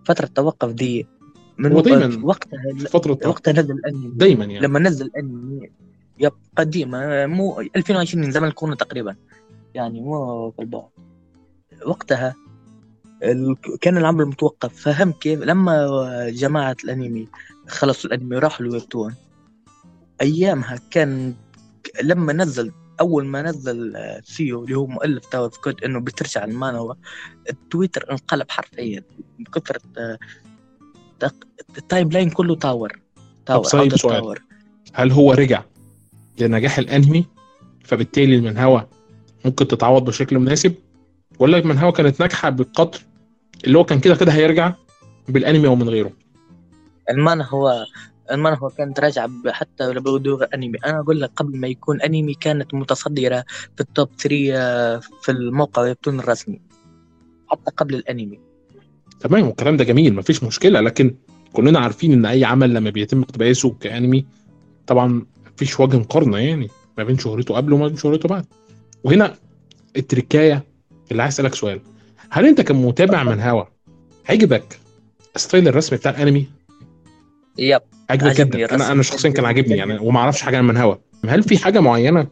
فترة 0.05 0.27
توقف 0.27 0.73
دي 0.73 1.07
من 1.59 1.73
هو 1.73 1.81
دايماً 1.81 2.21
وقتها 2.25 2.61
فترة 2.89 3.19
وقتها 3.29 3.53
نزل 3.53 3.75
الأنمي. 3.75 4.11
دايما 4.15 4.45
يعني. 4.45 4.67
لما 4.67 4.79
نزل 4.79 5.07
الأنمي 5.07 5.71
يب 6.19 6.33
قديمة 6.57 7.27
مو 7.27 7.61
2020 7.61 8.31
زمن 8.31 8.49
الكورونا 8.49 8.77
تقريبا. 8.77 9.17
يعني 9.75 10.01
مو 10.01 10.51
في 10.51 10.63
البعد. 10.63 10.89
وقتها. 11.87 12.35
كان 13.81 13.97
العمل 13.97 14.25
متوقف. 14.27 14.81
فهم 14.83 15.13
كيف؟ 15.13 15.41
لما 15.41 15.87
جماعة 16.31 16.77
الأنمي 16.85 17.29
خلصوا 17.73 18.11
الأنمي 18.11 18.37
وراحوا 18.37 18.67
الويبتون 18.67 19.15
أيامها 20.21 20.81
كان 20.91 21.35
لما 22.03 22.33
نزل 22.33 22.73
أول 23.01 23.27
ما 23.27 23.43
نزل 23.43 23.97
آه، 23.97 24.21
سيو 24.25 24.65
اللي 24.65 24.75
هو 24.75 24.87
مؤلف 24.87 25.27
تاور 25.27 25.49
كود 25.49 25.85
إنه 25.85 26.01
بترجع 26.01 26.45
المانوا 26.45 26.95
التويتر 27.51 28.11
انقلب 28.11 28.51
حرفيا 28.51 29.03
من 29.39 29.45
كثرة 29.45 29.81
آه، 29.99 30.19
التايم 31.79 32.09
لاين 32.09 32.31
كله 32.31 32.55
تاور. 32.55 33.01
تاور 33.47 33.67
عودة 33.75 33.97
سؤال. 33.97 34.21
تاور. 34.21 34.43
هل 34.93 35.13
هو 35.13 35.33
رجع 35.33 35.63
لنجاح 36.41 36.79
الأنمي؟ 36.79 37.27
فبالتالي 37.85 38.35
المنهوى 38.37 38.89
ممكن 39.45 39.69
تتعوض 39.69 40.05
بشكل 40.05 40.39
مناسب؟ 40.39 40.75
ولا 41.39 41.59
المنهوى 41.59 41.93
كانت 41.93 42.21
ناجحة 42.21 42.51
بالقدر 42.51 42.99
اللي 43.65 43.79
هو 43.79 43.85
كان 43.85 44.01
كده 44.01 44.15
كده 44.15 44.33
هيرجع 44.33 44.75
بالأنمي 45.29 45.67
أو 45.67 45.77
من 45.77 45.89
غيره؟ 45.89 46.13
المانا 47.13 47.45
هو 47.49 47.85
المانا 48.31 48.57
هو 48.57 48.69
كانت 48.69 49.01
راجعة 49.01 49.31
حتى 49.47 49.93
بدور 49.95 50.47
أنمي. 50.55 50.79
أنا 50.87 51.01
أقول 51.01 51.21
لك 51.21 51.31
قبل 51.37 51.57
ما 51.57 51.69
يكون 51.69 52.01
أنمي 52.01 52.35
كانت 52.35 52.75
متصدرة 52.75 53.45
في 53.77 53.81
التوب 53.81 54.09
3 54.19 54.53
آه، 54.55 55.01
في 55.23 55.33
الموقع 55.33 55.83
ويبتون 55.83 56.21
الرسمي. 56.21 56.61
حتى 57.49 57.71
قبل 57.77 57.95
الأنمي. 57.95 58.41
تمام 59.21 59.47
والكلام 59.47 59.77
ده 59.77 59.85
جميل 59.85 60.15
مفيش 60.15 60.43
مشكلة. 60.45 60.81
لكن 60.81 61.15
كلنا 61.53 61.79
عارفين 61.79 62.13
إن 62.13 62.27
أي 62.27 62.45
عمل 62.45 62.75
لما 62.75 62.91
بيتم 62.91 63.23
اقتباسه 63.23 63.71
كأنمي 63.81 64.27
طبعا 64.87 65.27
مفيش 65.55 65.81
وجه 65.81 65.97
مقارنة 65.97 66.39
يعني 66.39 66.69
ما 66.99 67.05
بين 67.05 67.19
شهرته 67.19 67.55
قبل 67.55 67.73
وما 67.73 67.89
بين 67.89 67.97
شهرته 67.97 68.29
بعد. 68.29 68.47
وهنا 69.05 69.35
التركاية 69.97 70.63
اللي 71.11 71.23
عايز 71.23 71.35
أسألك 71.35 71.55
سؤال. 71.55 71.81
هل 72.31 72.47
أنت 72.47 72.61
كمتابع 72.61 73.23
منهوى 73.23 73.67
عجبك 74.29 74.79
ستايل 75.37 75.69
الرسم 75.69 75.97
بتاع 75.97 76.11
الأنمي؟ 76.11 76.47
يب 77.59 77.81
عجبك 78.11 78.41
جدا. 78.41 78.75
أنا 78.75 78.93
أنا 78.93 79.03
شخصيا 79.03 79.31
كان 79.31 79.45
عاجبني 79.45 79.77
يعني 79.77 79.99
وما 79.99 80.21
أعرفش 80.21 80.43
حاجة 80.43 80.59
عن 80.59 80.67
منهوى 80.67 80.99
هل 81.29 81.43
في 81.43 81.59
حاجة 81.59 81.81
معينة 81.81 82.27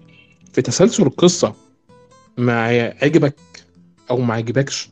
في 0.53 0.63
تسلسل 0.63 1.03
القصة 1.03 1.55
ما 2.39 2.67
عجبك 3.03 3.37
أو 4.11 4.21
ما 4.21 4.35
عجبكش؟ 4.35 4.91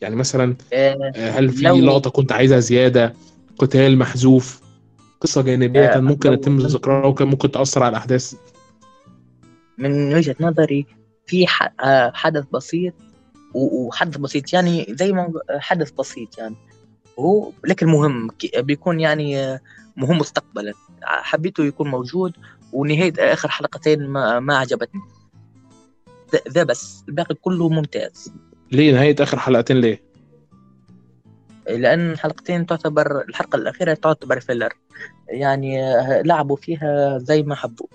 يعني 0.00 0.16
مثلا 0.16 0.56
آه، 0.72 1.12
هل 1.16 1.50
في 1.50 1.64
لقطة 1.64 2.10
كنت 2.10 2.32
عايزها 2.32 2.60
زيادة 2.60 3.14
قتال 3.58 3.98
محذوف 3.98 4.60
قصة 5.20 5.42
جانبية 5.42 5.88
آه، 5.88 5.94
كان 5.94 6.04
ممكن 6.04 6.32
يتم 6.32 6.58
ذكرها 6.58 7.06
وكان 7.06 7.28
ممكن 7.28 7.50
تأثر 7.50 7.82
على 7.82 7.90
الأحداث؟ 7.90 8.34
من 9.78 10.14
وجهة 10.14 10.36
نظري 10.40 10.86
في 11.26 11.46
آه، 11.80 12.12
حدث 12.14 12.44
بسيط 12.52 12.94
وحدث 13.54 14.16
بسيط. 14.16 14.52
يعني 14.52 14.86
زي 14.90 15.12
ما 15.12 15.32
حدث 15.58 15.90
بسيط 15.90 16.38
يعني. 16.38 16.54
هو 17.18 17.52
لكن 17.64 17.86
مهم. 17.86 18.28
ك- 18.30 18.58
بيكون 18.58 19.00
يعني 19.00 19.38
آه، 19.44 19.60
مهم 19.96 20.18
مستقبلا. 20.18 20.72
حبيته 21.02 21.64
يكون 21.64 21.88
موجود 21.90 22.32
ونهاية 22.72 23.12
آخر 23.18 23.48
حلقتين 23.48 24.06
ما, 24.06 24.40
ما 24.40 24.56
عجبتني. 24.56 25.00
ذا- 26.48 26.62
بس. 26.62 27.04
الباقي 27.08 27.34
كله 27.34 27.68
ممتاز. 27.68 28.32
ليه؟ 28.72 28.92
نهاية 28.92 29.16
آخر 29.20 29.38
حلقتين 29.38 29.76
ليه؟ 29.80 30.02
لأن 31.68 32.10
الحلقتين 32.10 32.66
تعتبر 32.66 33.20
الحلقة 33.28 33.56
الأخيرة 33.56 33.94
تعتبر 33.94 34.40
فيلر 34.40 34.72
يعني 35.28 35.82
آه، 35.84 36.22
لعبوا 36.22 36.56
فيها 36.56 37.18
زي 37.18 37.42
ما 37.42 37.54
حبوا. 37.54 37.86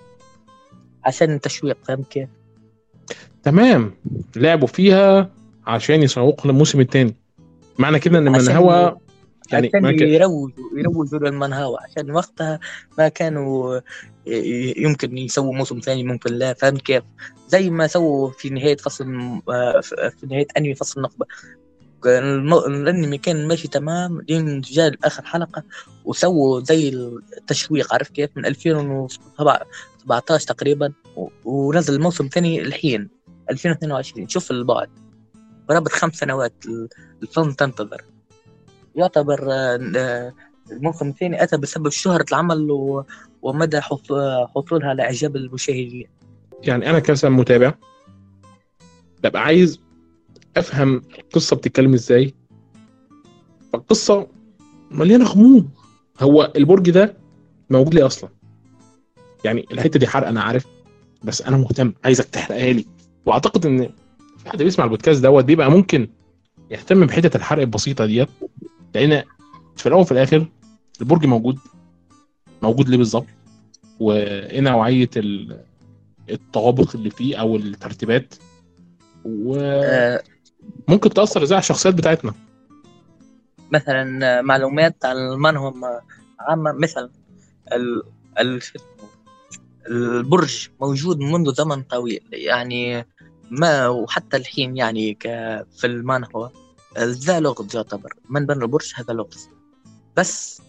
عشان 1.04 1.34
التشويق 1.34 1.76
فهمت 1.84 2.08
كيف؟ 2.08 2.28
تمام. 3.42 3.94
لعبوا 4.36 4.68
فيها 4.68 5.30
عشان 5.66 6.02
يسوقوا 6.02 6.50
للموسم 6.50 6.80
الثاني 6.80 7.14
معنى 7.78 7.98
كده 7.98 8.18
إن 8.18 8.28
عشان 8.34 8.44
منهوى 8.44 8.96
يعني 9.52 9.70
ما 9.74 9.92
كان- 9.92 10.08
يروجوا 10.08 10.78
يروجوا 10.78 11.18
للمنهوى 11.18 11.76
عشان 11.80 12.10
وقتها 12.10 12.60
ما 12.98 13.08
كانوا 13.08 13.80
يمكن 14.76 15.18
يسووا 15.18 15.54
موسم 15.54 15.80
ثاني 15.80 16.04
ممكن 16.04 16.32
لا 16.34 16.52
فهمت 16.52 16.82
كيف؟ 16.82 17.02
زي 17.48 17.70
ما 17.70 17.86
سووا 17.86 18.30
في 18.30 18.50
نهاية 18.50 18.76
فصل 18.76 19.06
آه، 19.50 19.80
في 20.20 20.26
نهاية 20.30 20.46
أنمي 20.56 20.74
فصل 20.74 21.08
الم- 22.06 22.54
الأنمي 22.54 23.18
كان 23.18 23.48
ماشي 23.48 23.68
تمام 23.68 24.20
لين 24.28 24.60
جاء 24.60 24.92
آخر 25.04 25.24
حلقة 25.24 25.62
وسووا 26.04 26.60
زي 26.60 26.88
التشويق 27.38 27.92
عارف 27.92 28.08
كيف؟ 28.08 28.30
من 28.36 28.46
2017 28.46 30.38
تقريبا 30.48 30.92
ونزل 31.44 32.00
موسم 32.00 32.28
ثاني 32.28 32.60
الحين 32.62 33.08
2022 33.50 34.28
شوف 34.28 34.50
البعد. 34.50 34.88
قرابة 35.68 35.90
خمس 35.90 36.14
سنوات 36.14 36.52
ال- 36.66 36.88
الفيلم 37.22 37.52
تنتظر. 37.52 38.02
يعتبر 38.96 39.52
آه، 39.52 39.92
آه، 39.96 40.32
الموسم 40.72 41.08
الثاني 41.08 41.42
أتى 41.42 41.56
بسبب 41.56 41.88
شهرة 41.88 42.24
العمل 42.30 42.68
ومدى 43.42 43.80
حص- 43.80 44.12
حصولها 44.56 44.88
على 44.88 45.02
إعجاب 45.02 45.36
المشاهدين. 45.36 46.06
يعني 46.62 46.90
أنا 46.90 46.98
كمثلا 46.98 47.30
متابع 47.30 47.74
ببقى 49.22 49.42
عايز 49.42 49.80
أفهم 50.56 51.02
القصة 51.18 51.56
بتتكلم 51.56 51.94
إزاي. 51.94 52.34
فالقصة 53.72 54.26
مليانة 54.90 55.24
غموض. 55.24 55.68
هو 56.20 56.52
البرج 56.56 56.90
ده 56.90 57.16
موجود 57.70 57.94
ليه 57.94 58.06
أصلا؟ 58.06 58.30
يعني 59.44 59.66
الحتة 59.72 59.98
دي 59.98 60.06
حرق 60.06 60.28
أنا 60.28 60.42
عارف 60.42 60.66
بس 61.24 61.42
أنا 61.42 61.56
مهتم 61.56 61.92
عايزك 62.04 62.24
تحرقها 62.24 62.72
لي. 62.72 62.84
وأعتقد 63.26 63.66
إن 63.66 63.88
في 64.38 64.50
حد 64.50 64.62
بيسمع 64.62 64.84
البودكاست 64.84 65.22
دوت 65.22 65.44
بيبقى 65.44 65.70
ممكن 65.70 66.08
يهتم 66.70 67.06
بحتة 67.06 67.36
الحرق 67.36 67.60
البسيطة 67.62 68.06
ديت. 68.06 68.28
لأن 68.94 69.22
في 69.76 69.86
الأول 69.86 70.02
وفي 70.02 70.12
الآخر 70.12 70.46
البرج 71.00 71.26
موجود. 71.26 71.58
موجود 72.62 72.88
ليه 72.88 72.98
بالظبط؟ 72.98 73.26
وإيه 74.00 74.60
نوعية 74.60 75.10
ال- 75.16 75.64
الطوابق 76.30 76.96
اللي 76.96 77.10
فيه 77.10 77.36
أو 77.40 77.56
الترتيبات؟ 77.56 78.34
وممكن 79.24 81.10
آه، 81.10 81.14
تأثر 81.14 81.42
إزاي 81.42 81.56
على 81.56 81.62
الشخصيات 81.62 81.94
بتاعتنا؟ 81.94 82.34
مثلا 83.72 84.42
معلومات 84.42 85.04
عن 85.04 85.16
المنهم 85.16 85.82
عامة 86.40 86.72
مثلا 86.72 87.10
ال... 87.72 88.02
ال... 88.40 88.60
البرج 89.90 90.68
موجود 90.80 91.18
منذ 91.18 91.54
زمن 91.54 91.82
طويل 91.82 92.20
يعني 92.32 93.06
ما 93.50 93.88
وحتى 93.88 94.36
الحين 94.36 94.76
يعني 94.76 95.14
ك 95.14 95.22
في 95.76 95.84
المانهوا 95.86 96.48
ذا 96.98 97.40
لغز 97.40 97.76
يعتبر. 97.76 98.14
من 98.28 98.46
بنى 98.46 98.62
البرج 98.62 98.92
هذا 98.96 99.14
لغز. 99.14 99.48
بس 100.16 100.62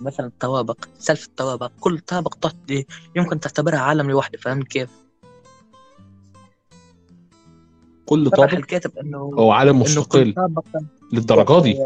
مثلا 0.00 0.26
الطوابق 0.26 0.76
سلف 0.98 1.26
الطوابق 1.26 1.70
كل 1.80 1.98
طابق 1.98 2.34
تعطي 2.34 2.86
يمكن 3.16 3.40
تعتبرها 3.40 3.78
عالم 3.78 4.10
لوحده 4.10 4.38
فهمت 4.38 4.68
كيف؟ 4.68 4.90
كل 8.06 8.30
طابق 8.30 8.54
الكاتب 8.54 8.98
إنه 8.98 9.18
هو 9.18 9.52
عالم 9.52 9.80
مستقل 9.80 10.34
للدرجة 11.12 11.62
دي. 11.62 11.78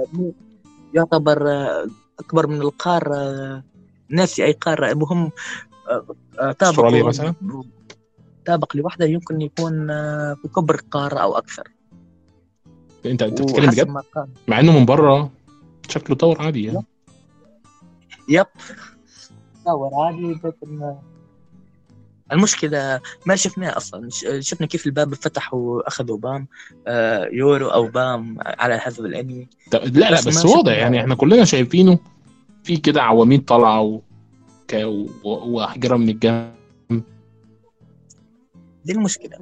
يعتبر 0.94 1.50
آه، 1.50 1.86
أكبر 2.20 2.46
من 2.46 2.62
القارة 2.62 3.16
آه، 3.16 3.64
ناسي 4.08 4.44
أي 4.44 4.52
قارة 4.52 4.92
المهم 4.92 5.32
آه، 5.88 6.52
طابق 6.52 6.62
أستراليا 6.62 7.02
مثلا؟ 7.02 7.34
طابق 8.46 8.76
لوحده 8.76 9.06
يمكن 9.06 9.40
يكون 9.40 9.86
في 10.34 10.48
كبر 10.56 10.74
القاره 10.74 11.18
أو 11.18 11.38
أكثر. 11.38 11.68
انت 13.06 13.22
انت 13.22 13.42
بتتكلم 13.42 13.70
بجد؟ 13.70 13.96
مع 14.48 14.60
إنه 14.60 14.78
من 14.78 14.84
بره 14.84 15.30
شكله 15.88 16.16
طور 16.16 16.42
عادي 16.42 16.64
يعني. 16.64 16.84
يب. 18.28 18.46
تصور 19.64 19.90
عادي 20.04 20.32
لكن 20.44 20.96
المشكلة 22.32 23.00
ما 23.26 23.36
شفناه 23.36 23.76
أصلا 23.76 24.10
ش- 24.10 24.26
شفنا 24.40 24.66
كيف 24.66 24.86
الباب 24.86 25.14
فتح 25.14 25.54
وأخذوا 25.54 26.16
بام 26.18 26.48
آه، 26.86 27.28
يورو 27.32 27.68
أو 27.68 27.86
بام 27.88 28.36
على 28.40 28.78
حسب 28.78 29.04
الأنمي 29.06 29.48
لا 29.72 29.78
لا 30.10 30.10
بس 30.26 30.44
واضح 30.44 30.72
يعني 30.72 31.00
إحنا 31.00 31.14
كلنا 31.14 31.44
شايفينه 31.44 31.98
في 32.64 32.76
كده 32.76 33.02
عواميد 33.02 33.44
طالعة 33.44 33.80
و... 33.80 34.00
ك... 34.68 34.74
و... 34.84 35.06
واحجاره 35.24 35.96
من 35.96 36.08
الجنب. 36.08 36.52
دي 38.84 38.92
المشكلة. 38.92 39.38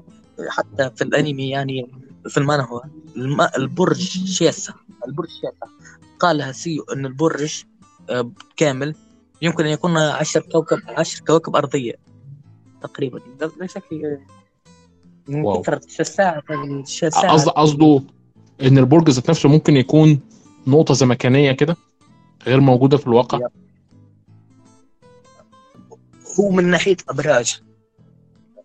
حتى 0.49 0.91
في 0.97 1.05
الأنمي 1.05 1.49
يعني 1.51 1.91
في 2.29 2.39
المانهوا. 2.39 2.81
الم... 2.85 2.91
البرج 3.57 4.01
شاسع 4.27 4.75
البرج 5.09 5.29
شاسع 5.29 5.67
قالها 6.21 6.53
SIU 6.53 6.83
أن 6.83 7.07
البرج 7.07 7.65
آه، 8.11 8.31
كامل. 8.57 8.95
يمكن 9.43 9.65
أن 9.65 9.71
يكون 9.71 9.97
عشر 9.97 10.41
كوكب 10.41 10.79
عشر 10.89 11.25
كواكب 11.25 11.57
أرضية 11.57 11.95
تقريبا. 12.83 13.21
شكل 13.67 14.19
من 15.29 15.45
wow. 15.45 15.63
كثرة 15.63 15.81
الشساعة 15.87 16.43
الشساعة 16.81 17.33
قصد 17.33 17.49
قصده 17.49 18.03
إن 18.63 18.79
البرج 18.79 19.11
ذات 19.11 19.31
نفسه 19.31 19.49
ممكن 19.49 19.77
يكون 19.77 20.21
نقطة 20.67 20.95
زمكانية 20.95 21.53
كده 21.53 21.77
غير 22.47 22.61
موجودة 22.61 22.97
في 22.97 23.07
الواقع؟ 23.07 23.39
yep. 23.39 23.51
هو 26.41 26.51
من 26.51 26.65
ناحية 26.65 26.97
أبراج. 27.09 27.61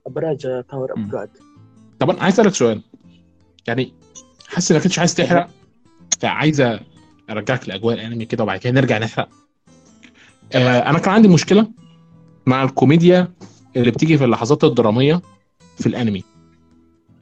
أبراج 0.07 0.38
تاور 0.69 0.93
مم. 0.98 1.05
أبراج. 1.05 1.29
طب 2.00 2.10
أنا 2.10 2.24
عايز 2.24 2.33
أسألك 2.39 2.53
سؤال. 2.55 2.81
يعني 3.67 3.93
حاسس 4.53 4.72
إنك 4.72 4.86
مش 4.86 5.00
عايز 5.00 5.15
تحرق. 5.15 5.50
فعايز 6.19 6.63
أرجعك 7.29 7.69
لأجواء 7.69 7.95
الأنمي 7.95 8.25
كده 8.25 8.43
وبعد 8.43 8.60
كده 8.60 8.74
نرجع 8.74 8.98
نحرق. 8.98 9.29
آه 10.53 10.89
أنا 10.89 11.00
كان 11.00 11.13
عندي 11.13 11.27
مشكلة 11.27 11.67
مع 12.45 12.63
الكوميديا 12.63 13.33
اللي 13.75 13.91
بتيجي 13.91 14.17
في 14.17 14.25
اللحظات 14.25 14.63
الدرامية 14.63 15.22
في 15.77 15.88
الأنمي. 15.88 16.24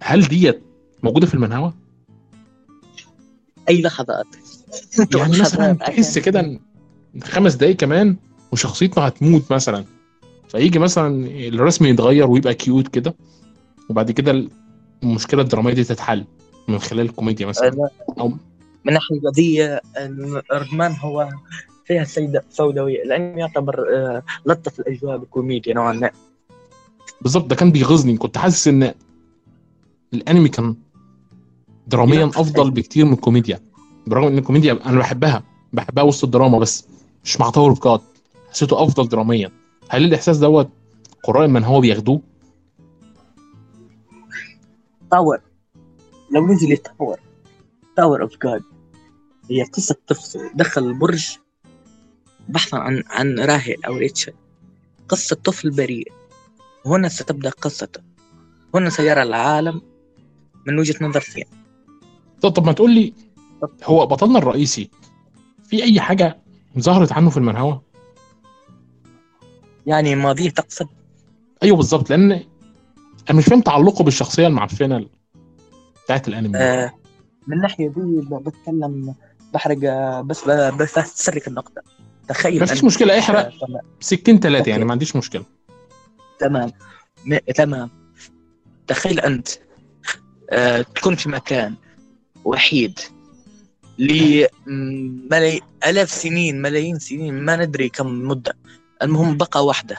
هل 0.03 0.21
ديت 0.21 0.63
موجودة 1.03 1.27
في 1.27 1.33
المنهوى 1.33 1.73
أي 3.69 3.81
لحظات 3.81 4.25
يعني 5.17 5.39
مثلا 5.39 5.73
تحس 5.73 6.17
كده 6.17 6.59
خمس 7.23 7.55
دقايق 7.55 7.75
كمان 7.75 8.17
وشخصيته 8.51 9.05
هتموت 9.05 9.51
مثلا. 9.53 9.85
فيجي 10.49 10.79
مثلا 10.79 11.27
الرسم 11.27 11.85
يتغير 11.85 12.27
ويبقى 12.27 12.53
cute 12.53 12.87
كده 12.87 13.15
وبعد 13.89 14.11
كده 14.11 14.47
المشكلة 15.03 15.41
الدرامية 15.41 15.73
دي 15.73 15.83
تتحل. 15.83 16.25
من 16.71 16.79
خلال 16.79 17.05
الكوميديا 17.05 17.45
مثلا. 17.47 17.69
لا. 17.69 17.89
أو 18.19 18.27
من 18.85 18.93
ناحية 18.93 19.15
القضية 19.15 19.81
المانهوا 20.51 21.29
فيها 21.85 22.03
سيدة 22.03 22.43
سوداوية 22.49 23.03
الأنمي 23.03 23.39
يعتبر 23.39 23.85
آه، 23.95 24.23
لطف 24.45 24.79
الأجواء 24.79 25.17
بالكوميديا 25.17 25.73
نوعا 25.73 25.93
ما. 25.93 26.11
بالظبط 27.21 27.45
ده 27.45 27.55
كان 27.55 27.71
بيغيظني 27.71 28.17
كنت 28.17 28.37
حاسس 28.37 28.67
إن 28.67 28.93
الأنمي 30.13 30.49
كان 30.49 30.75
دراميا 31.87 32.25
لا. 32.25 32.29
أفضل 32.29 32.71
بكتير 32.71 33.05
من 33.05 33.13
الكوميديا. 33.13 33.59
برغم 34.07 34.27
إن 34.27 34.37
الكوميديا 34.37 34.79
أنا 34.85 34.99
بحبها 34.99 35.43
بحبها 35.73 36.03
وسط 36.03 36.23
الدراما 36.23 36.59
بس 36.59 36.87
مش 37.23 37.39
مع 37.39 37.49
Tower 37.49 37.69
of 37.69 38.01
حسيته 38.49 38.83
أفضل 38.83 39.09
دراميا. 39.09 39.51
هل 39.89 40.03
الإحساس 40.03 40.37
دوت 40.37 40.69
قراء 41.23 41.47
المانهوا 41.47 41.81
بياخدوه؟ 41.81 42.21
Tower 45.11 45.41
لو 46.31 46.47
نجي 46.47 46.73
لتاور 46.73 47.19
Tower 47.95 48.21
اوف 48.21 48.37
جاد 48.43 48.63
هي 49.49 49.63
قصة 49.63 49.95
طفل 50.07 50.39
دخل 50.53 50.83
البرج 50.83 51.37
بحثا 52.49 52.75
عن 52.75 53.03
عن 53.07 53.39
راهيل 53.39 53.75
أو 53.87 53.97
ريتشل. 53.97 54.33
قصة 55.09 55.35
طفل 55.35 55.71
بريء. 55.71 56.11
هنا 56.85 57.09
ستبدأ 57.09 57.49
قصته. 57.49 58.01
هنا 58.75 58.89
سيرى 58.89 59.23
العالم 59.23 59.81
من 60.67 60.79
وجهة 60.79 61.05
نظر 61.05 61.19
ثين 61.19 61.45
طب, 62.41 62.49
طب 62.49 62.65
ما 62.65 62.71
تقول 62.71 62.91
لي 62.91 63.13
هو 63.83 64.05
بطلنا 64.05 64.39
الرئيسي. 64.39 64.89
في 65.63 65.83
أي 65.83 66.01
حاجة 66.01 66.37
ظهرت 66.79 67.11
عنه 67.11 67.29
في 67.29 67.37
المنهوى 67.37 67.81
يعني 69.85 70.15
ماضيه 70.15 70.49
تقصد؟ 70.49 70.87
أيوه 71.63 71.77
بالظبط 71.77 72.09
لأن 72.09 72.31
أنا 73.29 73.37
مش 73.37 73.45
فاهم 73.45 73.61
تعلقه 73.61 74.03
بالشخصية 74.03 74.47
المعفنة. 74.47 75.07
بتاعت 76.05 76.27
الانمي. 76.27 76.57
آه 76.57 76.91
من 77.47 77.57
الناحية 77.57 77.87
دي 77.89 78.21
بتكلم 78.31 79.15
بحرق 79.53 79.77
آه، 79.83 80.21
بس 80.21 80.47
ب- 80.47 80.77
بس 80.77 80.93
تسرك 80.93 81.47
النقطة. 81.47 81.81
تخيل 82.27 82.63
مفيش 82.63 82.79
أنت- 82.81 82.83
مشكلة 82.83 83.19
احرق 83.19 83.39
آه، 83.45 83.49
تمام. 83.67 83.81
سكين 83.99 84.39
ثلاثة 84.39 84.59
أوكي. 84.59 84.69
يعني 84.69 84.85
ما 84.85 84.91
عنديش 84.91 85.15
مشكلة. 85.15 85.45
تمام. 86.39 86.71
م- 87.25 87.37
تمام. 87.55 87.89
تخيل 88.87 89.19
أنت 89.19 89.47
آه 90.49 90.81
تكون 90.81 91.15
في 91.15 91.29
مكان 91.29 91.75
وحيد 92.45 92.99
لملاي 93.99 95.61
آلاف 95.87 96.11
سنين 96.11 96.61
ملايين 96.61 96.99
سنين 96.99 97.33
ما 97.45 97.55
ندري 97.55 97.89
كم 97.89 98.27
مدة. 98.27 98.53
المهم 99.01 99.37
بقى 99.37 99.65
واحدة. 99.65 99.97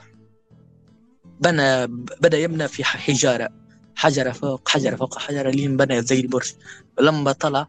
بنى 1.40 1.86
بدأ 2.20 2.38
يبنى 2.38 2.68
في 2.68 2.84
حجارة. 2.84 3.48
حجرة 3.96 4.33
فوق 4.33 4.68
حجرة 4.68 4.96
فوق 4.96 5.18
حجرة 5.18 5.50
لين 5.50 5.76
بنى 5.76 6.02
زي 6.02 6.20
البرج. 6.20 6.52
ولما 6.98 7.33
طلع 7.33 7.66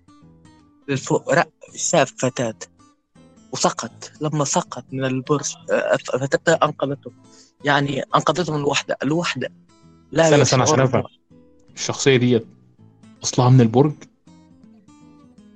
للفوق 0.89 1.29
رأى 1.33 1.51
شاف 1.75 2.13
فتاة 2.17 2.55
وسقط. 3.51 4.11
لما 4.21 4.45
سقط 4.45 4.85
من 4.91 5.05
البرج 5.05 5.55
آه، 5.71 5.97
فتاة 5.97 6.59
أنقذته. 6.63 7.11
يعني 7.65 8.03
أنقذته 8.15 8.53
من 8.53 8.59
الوحدة. 8.59 8.97
الوحدة 9.03 9.49
لا 10.11 10.25
عشان 10.25 10.61
يشعر 10.61 10.83
افهم 10.83 11.03
الشخصية 11.75 12.17
ديت 12.17 12.47
أصلها 13.23 13.49
من 13.49 13.61
البرج؟ 13.61 13.93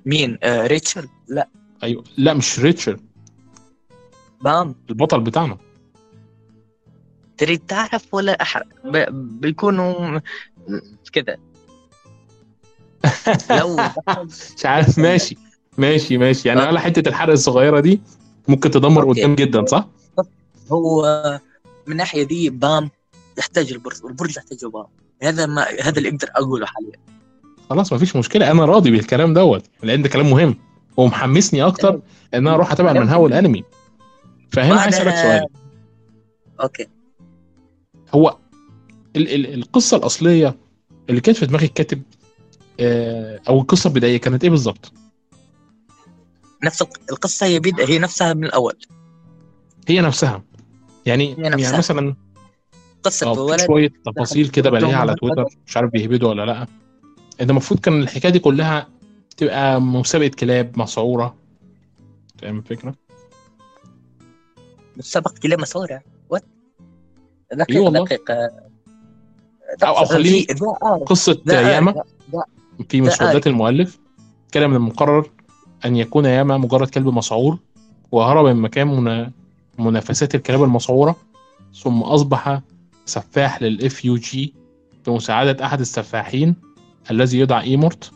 مين؟ 0.06 0.38
آه 0.42 0.66
ريتشل؟ 0.66 1.08
لا. 1.28 1.48
أيوه. 1.82 2.04
لا 2.16 2.34
مش 2.34 2.60
ريتشارد 2.60 3.00
بام. 4.40 4.74
البطل 4.90 5.20
بتاعنا. 5.20 5.58
تريد 7.38 7.60
تعرف 7.60 8.14
ولا 8.14 8.42
أحرق؟ 8.42 8.66
بيكونوا 9.10 10.20
كذا 11.12 11.36
لو 13.58 13.76
مش 14.56 14.66
عارف. 14.66 14.98
ماشي. 14.98 15.36
ماشي 15.78 16.18
ماشي. 16.18 16.48
يعني. 16.48 16.60
على 16.60 16.80
حتة 16.80 17.08
الحرق 17.08 17.32
الصغيرة 17.32 17.80
دي 17.80 18.00
ممكن 18.48 18.70
تدمر 18.70 19.02
okay. 19.02 19.20
قدام 19.22 19.34
جدا 19.34 19.66
صح؟ 19.66 19.88
هو 20.72 21.40
من 21.86 21.92
الناحيه 21.92 22.22
دي 22.22 22.50
بام 22.50 22.90
يحتاج 23.38 23.72
البرج 23.72 24.04
والبرج 24.04 24.36
يحتاج 24.36 24.64
بام 24.64 24.86
هذا 25.22 25.46
ما 25.46 25.66
هذا 25.82 25.98
اللي 25.98 26.08
أقدر 26.08 26.28
أقوله 26.36 26.66
حاليا. 26.66 26.92
خلاص 27.70 27.92
مفيش 27.92 28.16
مشكلة. 28.16 28.50
أنا 28.50 28.64
راضي 28.64 28.90
بالكلام 28.90 29.34
دوت 29.34 29.64
لأن 29.82 30.02
ده 30.02 30.08
كلام 30.08 30.30
مهم. 30.30 30.56
ومحمسني 30.96 31.62
أكتر 31.62 31.94
إن 32.34 32.46
أنا 32.46 32.54
أروح 32.54 32.72
أتابع 32.72 32.90
المانهوا 32.90 33.28
الانمي 33.28 33.64
فهنا 34.52 34.80
عايز 34.80 34.94
اسالك 34.94 35.14
سؤال. 35.14 35.46
okay. 36.60 36.86
هو 38.14 38.36
القصة 39.54 39.96
الأصلية 39.96 40.56
اللي 41.10 41.20
كانت 41.20 41.38
في 41.38 41.46
دماغ 41.46 41.62
الكاتب 41.62 42.02
آه، 42.80 43.40
أو 43.48 43.60
القصة 43.60 43.88
البدائية 43.88 44.16
كانت 44.16 44.44
إيه 44.44 44.50
بالظبط؟ 44.50 44.92
نفس 46.64 46.82
الق- 46.82 47.00
القصة 47.12 47.46
هي 47.46 47.58
بدا 47.60 47.88
هي 47.88 47.98
نفسها 47.98 48.34
من 48.34 48.44
الأول 48.44 48.74
هي 49.88 50.00
نفسها 50.00 50.42
يعني 51.06 51.28
هي 51.38 51.48
نفسها. 51.48 51.64
يعني 51.64 51.78
مثلا 51.78 52.16
قصة 53.02 53.34
في 53.34 53.40
ولد 53.40 53.60
شوية 53.60 53.92
تفاصيل 54.06 54.48
كده 54.48 54.70
بلاقيها 54.70 54.96
على 54.96 55.14
تويتر 55.14 55.44
مش 55.66 55.76
عارف 55.76 55.90
بيهبدوا 55.90 56.28
ولا 56.28 56.46
لأ 56.46 56.66
ان 57.40 57.50
المفروض 57.50 57.80
كان 57.80 58.02
الحكاية 58.02 58.32
دي 58.32 58.38
كلها 58.38 58.88
تبقى 59.36 59.80
مسابقة 59.80 60.28
كلاب 60.28 60.78
مسعوره 60.78 61.36
فاهم 62.42 62.58
الفكرة؟ 62.58 62.94
سبق 65.00 65.38
كلمه 65.38 65.64
صورة 65.64 66.00
وات 66.30 66.44
إيه 67.52 67.58
دقيقة 67.58 67.80
والله. 67.82 68.06
أو- 69.82 69.84
أو 69.84 70.04
خليني- 70.04 70.46
آه، 70.82 70.96
قصة 71.06 71.32
آه، 71.50 71.52
ياما 71.52 71.94
في 72.88 73.00
مسودات 73.00 73.46
المؤلف 73.46 73.98
كان 74.52 74.70
من 74.70 74.76
المقرر 74.76 75.30
أن 75.84 75.96
يكون 75.96 76.24
ياما 76.24 76.56
مجرد 76.58 76.88
كلب 76.88 77.06
مسعور 77.08 77.58
وهرب 78.12 78.46
من 78.46 78.56
مكان 78.62 78.86
منا- 78.88 79.32
منافسات 79.78 80.34
الكلاب 80.34 80.62
المسعورة 80.62 81.16
ثم 81.82 82.00
أصبح 82.02 82.60
سفاح 83.06 83.62
لل 83.62 84.04
FUG 84.04 84.54
بمساعدة 85.06 85.64
أحد 85.66 85.80
السفاحين 85.80 86.54
الذي 87.10 87.38
يدعى 87.40 87.64
إيمورت 87.64 88.10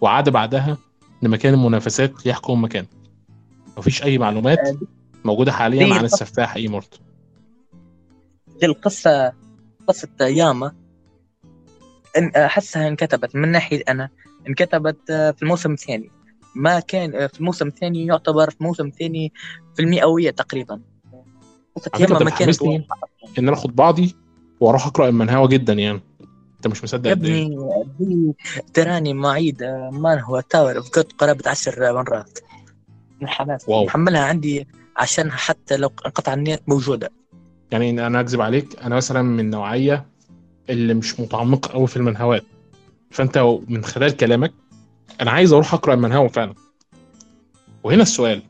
وعاد 0.00 0.28
بعدها 0.28 0.76
لمكان 1.22 1.54
المنافسات 1.54 2.26
ليحكم 2.26 2.64
مكانه. 2.64 2.86
مفيش 3.78 4.02
أي 4.02 4.18
معلومات 4.18 4.58
آه، 4.58 4.76
موجودة 5.24 5.52
حاليا 5.52 5.94
عن. 5.94 6.04
السفاح 6.04 6.56
إيمورت. 6.56 7.00
دي 8.60 8.66
القصة 8.66 9.32
قصة 9.88 10.08
ياما. 10.20 10.72
إن 12.18 12.28
أحسها 12.28 12.88
انكتبت. 12.88 13.36
من 13.36 13.48
ناحية 13.48 13.82
أنا 13.88 14.08
انكتبت 14.48 15.10
آه، 15.10 15.30
في 15.30 15.42
الموسم 15.42 15.72
الثاني. 15.72 16.10
ما 16.54 16.80
كان 16.80 17.14
آه، 17.14 17.26
في 17.26 17.40
الموسم 17.40 17.66
الثاني 17.66 18.06
يعتبر 18.06 18.50
في 18.50 18.60
الموسم 18.60 18.86
الثاني 18.86 19.32
في 19.74 19.82
المئوية 19.82 20.30
تقريبا. 20.30 20.80
ما 22.24 22.30
كانت 22.30 22.62
إن 22.62 22.84
أنا 23.38 23.52
آخد 23.52 23.76
بعضي 23.76 24.16
وأروح 24.60 24.86
أقرأ 24.86 25.08
المانهوا 25.08 25.48
جدا 25.48 25.72
يعني. 25.72 26.00
أنت 26.56 26.66
مش 26.66 26.84
مصدق 26.84 27.10
يا 27.10 27.14
قد 27.14 27.24
إيه؟ 27.24 27.46
ابني 28.00 28.34
تراني 28.74 29.14
معيد 29.14 29.62
آه، 29.62 29.90
مانهوا 29.92 30.18
Tower 30.18 30.76
of 30.76 30.94
God 30.94 31.12
قرابة 31.12 31.50
عشر 31.50 31.92
مرات. 31.92 32.38
من 33.20 33.28
حماس. 33.28 33.68
wow. 33.68 33.84
محملها 33.84 34.20
عندي 34.24 34.68
عشان 34.96 35.32
حتى 35.32 35.76
لو 35.76 35.92
انقطع 36.06 36.34
النت 36.34 36.62
موجودة. 36.66 37.10
يعني 37.70 38.06
أنا 38.06 38.20
أكذب 38.20 38.40
عليك 38.40 38.78
أنا 38.82 38.96
مثلا 38.96 39.22
من 39.22 39.40
النوعيه 39.40 40.06
اللي 40.70 40.94
مش 40.94 41.20
متعمقه 41.20 41.72
قوي 41.72 41.86
في 41.86 41.96
المنهوات 41.96 42.44
فأنت 43.10 43.38
من 43.68 43.84
خلال 43.84 44.16
كلامك 44.16 44.52
أنا 45.20 45.30
عايز 45.30 45.52
أروح 45.52 45.74
أقرأ 45.74 45.94
المنهوى 45.94 46.28
فعلا. 46.28 46.54
وهنا 47.82 48.02
السؤال. 48.02 48.42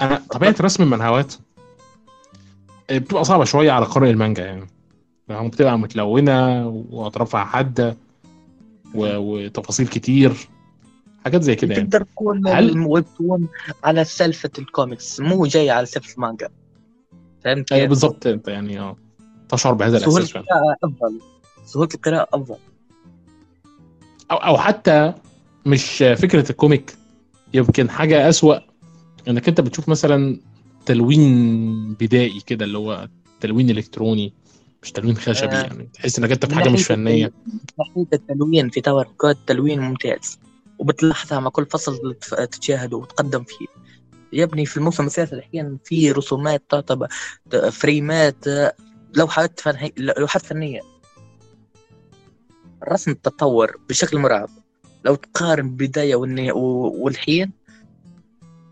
أنا 0.00 0.22
طبيعة 0.30 0.54
رسم 0.60 0.82
المنهوات 0.82 1.34
بتبقى 2.90 3.24
صعبة 3.24 3.44
شوية 3.44 3.72
على 3.72 3.86
قارئ 3.86 4.10
المانجا 4.10 4.44
يعني. 4.44 4.66
يعني 5.28 5.48
بتبقى 5.48 5.78
متلونة 5.78 6.68
وأطرافها 6.68 7.44
حادة 7.44 7.96
و... 8.94 9.16
وتفاصيل 9.16 9.86
كتير 9.86 10.32
حاجات 11.24 11.42
زي 11.42 11.54
كده 11.54 11.74
يعني. 11.74 11.86
تقدر 11.86 12.04
تكون 12.04 12.48
هل- 12.48 13.04
على 13.84 14.04
سلفة 14.04 14.50
الكوميكس 14.58 15.20
مو 15.20 15.46
جاي 15.46 15.70
على 15.70 15.86
سالفة 15.86 16.14
المانجا. 16.14 16.48
فهمت 17.44 17.72
أيوه 17.72 17.82
كيف؟ 17.82 17.88
بالظبط 17.88 18.26
أنت 18.26 18.48
يعني 18.48 18.80
آه. 18.80 18.96
تشعر 19.52 19.74
بهذا 19.74 19.98
سهولة 19.98 20.16
الإحساس 20.16 20.36
القراءة 20.36 20.76
أفضل. 20.84 21.20
سهولة 21.66 21.88
القراءة 21.94 22.28
أفضل. 22.34 22.56
أو 24.30 24.36
أو 24.36 24.58
حتى 24.58 25.12
مش 25.66 25.98
فكرة 25.98 26.50
ال 26.50 26.56
comic. 26.56 26.94
يمكن 27.54 27.90
حاجة 27.90 28.28
أسوأ 28.28 28.58
إنك 29.28 29.48
أنت 29.48 29.60
بتشوف 29.60 29.88
مثلا 29.88 30.40
تلوين 30.86 31.94
بدائي 31.94 32.40
كده 32.46 32.64
اللي 32.64 32.78
هو 32.78 33.08
تلوين 33.40 33.70
إلكتروني 33.70 34.32
مش 34.82 34.92
تلوين 34.92 35.16
خشبي 35.16 35.56
آه. 35.56 35.62
يعني. 35.62 35.88
تحس 35.94 36.18
إنك 36.18 36.30
أنت 36.32 36.46
في 36.46 36.54
حاجة 36.54 36.68
مش 36.68 36.84
فنية. 36.84 37.32
ناحية 37.78 38.06
التلوين 38.12 38.68
في 38.68 38.80
Tower 38.80 39.04
God 39.04 39.36
تلوين 39.46 39.80
ممتاز. 39.80 40.38
وبتلاحظها 40.78 41.40
مع 41.40 41.50
كل 41.50 41.66
فصل 41.66 42.14
تتشاهده 42.30 42.96
وتقدم 42.96 43.44
فيه. 43.44 43.66
يا 44.32 44.44
ابني 44.44 44.66
في 44.66 44.76
الموسم 44.76 45.06
الثالث 45.06 45.32
الحين 45.32 45.78
في 45.84 46.12
رسومات 46.12 46.62
تعتبر 46.68 47.08
فريمات 47.70 48.44
لوحات 49.16 49.60
فنية 49.60 49.90
لوحات 49.96 50.42
فنية 50.42 50.80
الرسم 52.82 53.12
تطور 53.14 53.76
بشكل 53.88 54.18
مرعب. 54.18 54.48
لو 55.04 55.14
تقارن 55.14 55.70
بداية 55.70 56.14
والحين 56.16 57.52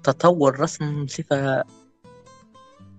تطور 0.04 0.60
رسم 0.60 1.06
صفة 1.06 1.64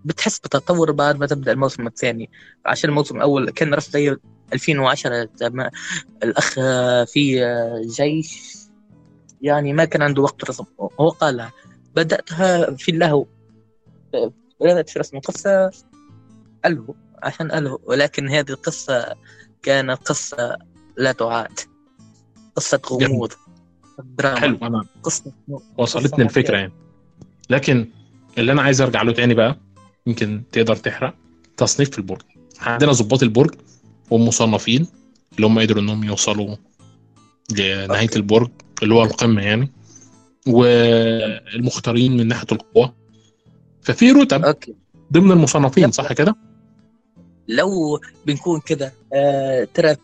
بتحس 0.06 0.40
بتطور 0.40 0.92
بعد 0.92 1.18
ما 1.18 1.26
تبدأ 1.28 1.52
الموسم 1.52 1.88
الثاني. 1.88 2.30
عشان 2.66 2.90
الموسم 2.90 3.16
الأول 3.18 3.50
كان 3.50 3.74
رسم 3.74 3.92
زي 3.92 4.18
2010 4.54 5.24
تم- 5.24 5.70
الأخ 6.24 6.54
في 7.06 7.42
جيش 7.86 8.58
يعني 9.42 9.74
ما 9.74 9.86
كان 9.86 10.02
عنده 10.02 10.22
وقت 10.22 10.50
رسم. 10.50 10.64
هو 11.00 11.10
قالها 11.10 11.52
بدأتها 11.96 12.76
في 12.76 12.92
اللهو. 12.92 13.26
بدأت 14.62 14.90
في 14.90 15.00
رسم 15.00 15.20
قصة 15.20 15.72
ألهو 16.66 16.94
عشان 17.24 17.52
ألهو. 17.52 17.80
ولكن 17.84 18.30
هذه 18.30 18.50
القصة 18.50 19.16
كانت 19.64 20.08
قصة 20.08 20.58
لا 20.98 21.12
تعاد. 21.12 21.60
قصة 22.56 22.82
غموض. 22.92 23.32
دراما. 24.00 24.40
حلو. 24.40 24.58
أنا 24.62 24.86
قصة 25.04 25.32
وصلتني 25.78 26.24
الفكرة 26.24 26.58
يعني. 26.58 26.74
لكن 27.50 27.90
اللي 28.38 28.52
أنا 28.52 28.62
عايز 28.62 28.82
أرجع 28.82 29.02
له 29.02 29.12
تاني 29.12 29.34
بقى 29.34 29.60
يمكن 30.08 30.44
تقدر 30.52 30.76
تحرق 30.76 31.16
تصنيف 31.58 31.90
في 31.90 31.98
البرج. 31.98 32.22
عندنا 32.60 32.92
ضباط 32.92 33.24
البرج 33.24 33.56
والمصنفين 34.10 34.88
اللي 35.36 35.48
هم 35.48 35.60
قدروا 35.60 35.82
إنهم 35.82 36.04
يوصلوا 36.04 36.56
لنهاية 37.52 38.02
okay. 38.02 38.16
البرج 38.16 38.50
اللي 38.84 38.94
هو 38.94 39.04
القمة 39.04 39.42
يعني. 39.42 39.72
والمختارين 40.48 42.18
من 42.18 42.28
ناحية 42.28 42.48
القوة. 42.52 42.96
ففي 43.82 44.12
رتب 44.12 44.46
okay. 44.46 44.76
ضمن 45.14 45.32
المصنفين. 45.32 45.92
صح 45.92 46.14
كده؟ 46.14 46.36
لو 47.52 48.00
بنكون 48.26 48.60
كذا 48.60 48.92
آه 49.14 49.68
ترى 49.74 49.96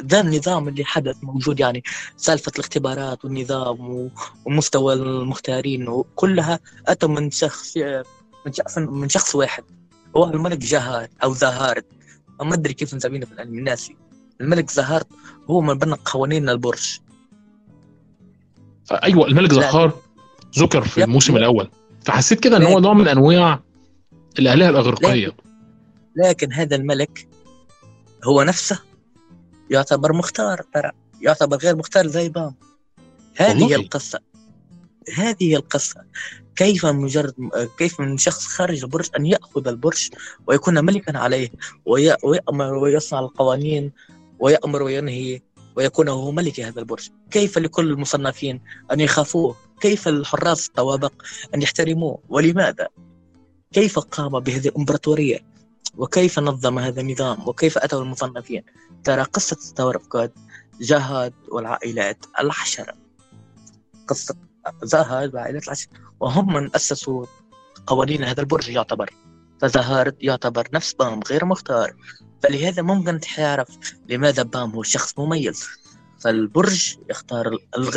ذا 0.00 0.20
النظام 0.20 0.68
اللي 0.68 0.84
حدث 0.84 1.16
موجود 1.22 1.60
يعني 1.60 1.82
سالفة 2.16 2.52
الاختبارات 2.54 3.24
والنظام 3.24 4.10
ومستوى 4.44 4.94
المختارين 4.94 5.88
وكلها 5.88 6.60
أتى 6.86 7.06
من 7.06 7.30
شخص 7.30 7.76
من 8.46 8.52
شخص 8.52 8.78
من 8.78 9.08
شخص 9.08 9.34
واحد. 9.34 9.64
هو 10.16 10.24
الملك 10.24 10.58
جاهار 10.58 11.08
أو 11.24 11.34
زهارد 11.34 11.84
ما 12.42 12.54
أدري 12.54 12.74
كيف 12.74 12.94
نسميه 12.94 13.20
في 13.20 13.32
الأنمي 13.32 13.62
ناسي. 13.62 13.96
الملك 14.40 14.70
زهارد 14.70 15.06
هو 15.50 15.60
من 15.60 15.78
بنى 15.78 15.96
قوانين 16.04 16.48
البرج. 16.48 16.98
أيوه 18.90 19.26
الملك. 19.26 19.52
زهار 19.52 19.92
ذكر 20.58 20.84
في. 20.84 21.04
الموسم 21.04 21.36
الأول. 21.36 21.70
فحسيت 22.04 22.40
كده 22.40 22.56
إن 22.56 22.62
هو 22.62 22.80
نوع 22.80 22.92
من 22.92 23.08
أنواع 23.08 23.60
الآلهة 24.38 24.70
الاغريقيه 24.70 25.32
لكن 26.16 26.52
هذا 26.52 26.76
الملك 26.76 27.28
هو 28.24 28.42
نفسه 28.42 28.78
يعتبر 29.70 30.12
مختار 30.12 30.62
ترى. 30.74 30.90
يعتبر 31.20 31.56
غير 31.56 31.76
مختار 31.76 32.06
زي 32.06 32.28
بام. 32.28 32.54
هذه 33.36 33.50
والله. 33.50 33.66
هي 33.68 33.74
القصة. 33.74 34.20
هذه 35.16 35.36
هي 35.40 35.56
القصة. 35.56 36.00
كيف 36.56 36.86
مجرد 36.86 37.34
كيف 37.78 38.00
من 38.00 38.18
شخص 38.18 38.46
خارج 38.46 38.82
البرج 38.84 39.08
أن 39.18 39.26
يأخذ 39.26 39.68
البرج 39.68 40.08
ويكون 40.46 40.84
ملكا 40.84 41.18
عليه 41.18 41.50
وي- 41.86 42.16
ويأمر 42.24 42.74
ويصنع 42.74 43.18
القوانين 43.20 43.92
ويأمر 44.38 44.82
وينهي 44.82 45.40
ويكون 45.76 46.08
هو 46.08 46.32
ملك 46.32 46.60
هذا 46.60 46.80
البرج. 46.80 47.08
كيف 47.30 47.58
لكل 47.58 47.90
المصنفين 47.90 48.60
أن 48.92 49.00
يخافوه؟ 49.00 49.56
كيف 49.80 50.08
للحراس 50.08 50.66
الطوابق 50.68 51.12
أن 51.54 51.62
يحترموه؟ 51.62 52.18
ولماذا؟ 52.28 52.88
كيف 53.72 53.98
قام 53.98 54.40
بهذه 54.40 54.68
الإمبراطورية 54.68 55.55
وكيف 55.94 56.38
نظم 56.38 56.78
هذا 56.78 57.00
النظام؟ 57.00 57.48
وكيف 57.48 57.78
أتوا 57.78 58.02
المصنفين؟ 58.02 58.62
ترى 59.04 59.22
قصة 59.22 59.74
of 59.80 60.08
God 60.08 60.32
زهارد 60.80 61.34
والعائلات 61.48 62.26
العشرة. 62.40 62.94
قصة 64.08 64.34
زهارد 64.82 65.34
وعائلات 65.34 65.64
العشرة. 65.64 65.90
وهم 66.20 66.54
من 66.54 66.74
أسسوا 66.74 67.26
قوانين 67.86 68.24
هذا 68.24 68.40
البرج 68.40 68.68
يعتبر. 68.68 69.14
فزهارد 69.60 70.16
يعتبر 70.20 70.68
نفس 70.72 70.92
بام 70.92 71.20
غير 71.30 71.44
مختار. 71.44 71.96
فلهذا 72.42 72.82
ممكن 72.82 73.20
تعرف 73.20 73.68
لماذا 74.08 74.42
بام 74.42 74.70
هو 74.70 74.82
شخص 74.82 75.18
مميز. 75.18 75.66
فالبرج 76.20 76.96
يختار 77.10 77.58
الغ... 77.76 77.96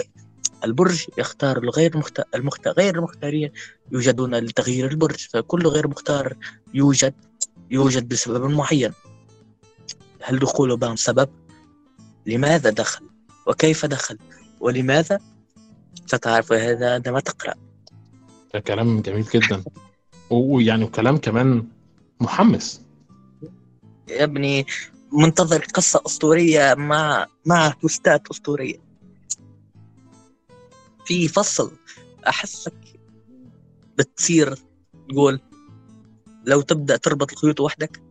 البرج 0.63 1.06
يختار 1.17 1.58
الغير 1.58 1.97
مخت... 1.97 2.21
المخت... 2.36 2.67
غير 2.67 2.95
المختارين 2.95 3.52
يوجدون 3.91 4.36
لتغيير 4.36 4.91
البرج. 4.91 5.28
فكل 5.34 5.67
غير 5.67 5.88
مختار 5.88 6.38
يوجد 6.73 7.13
يوجد 7.71 8.08
بسبب 8.08 8.45
معين 8.45 8.93
هل 10.21 10.39
دخول 10.39 10.77
بام 10.77 10.95
سبب؟ 10.95 11.29
لماذا 12.25 12.69
دخل؟ 12.69 13.05
وكيف 13.47 13.86
دخل؟ 13.86 14.17
ولماذا؟ 14.60 15.19
ستعرف 16.05 16.53
هذا 16.53 16.93
عندما 16.93 17.19
تقرأ 17.19 17.53
ده 18.53 18.60
كلام 18.60 19.01
جميل 19.01 19.23
جدا 19.23 19.63
ويعني 20.29 20.84
وكلام 20.84 21.17
كمان 21.17 21.67
محمس 22.21 22.82
يا 24.08 24.23
ابني 24.23 24.65
منتظر 25.13 25.65
قصة 25.73 26.01
أسطورية 26.05 26.73
مع 26.73 27.27
مع 27.45 27.69
توستات 27.69 28.27
أسطورية 28.32 28.77
في 31.05 31.27
فصل 31.27 31.71
أحسك 32.27 32.73
بتصير 33.97 34.55
تقول 35.10 35.39
لو 36.45 36.62
تبدأ 36.62 36.97
تربط 36.97 37.32
الخيوط 37.32 37.60
وحدك. 37.60 38.02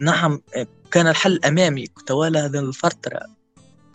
نعم 0.00 0.40
وكان 0.86 1.06
الحل 1.06 1.40
أمامي. 1.44 1.86
توالى 1.86 2.38
هذه 2.38 2.58
الفترة 2.58 3.20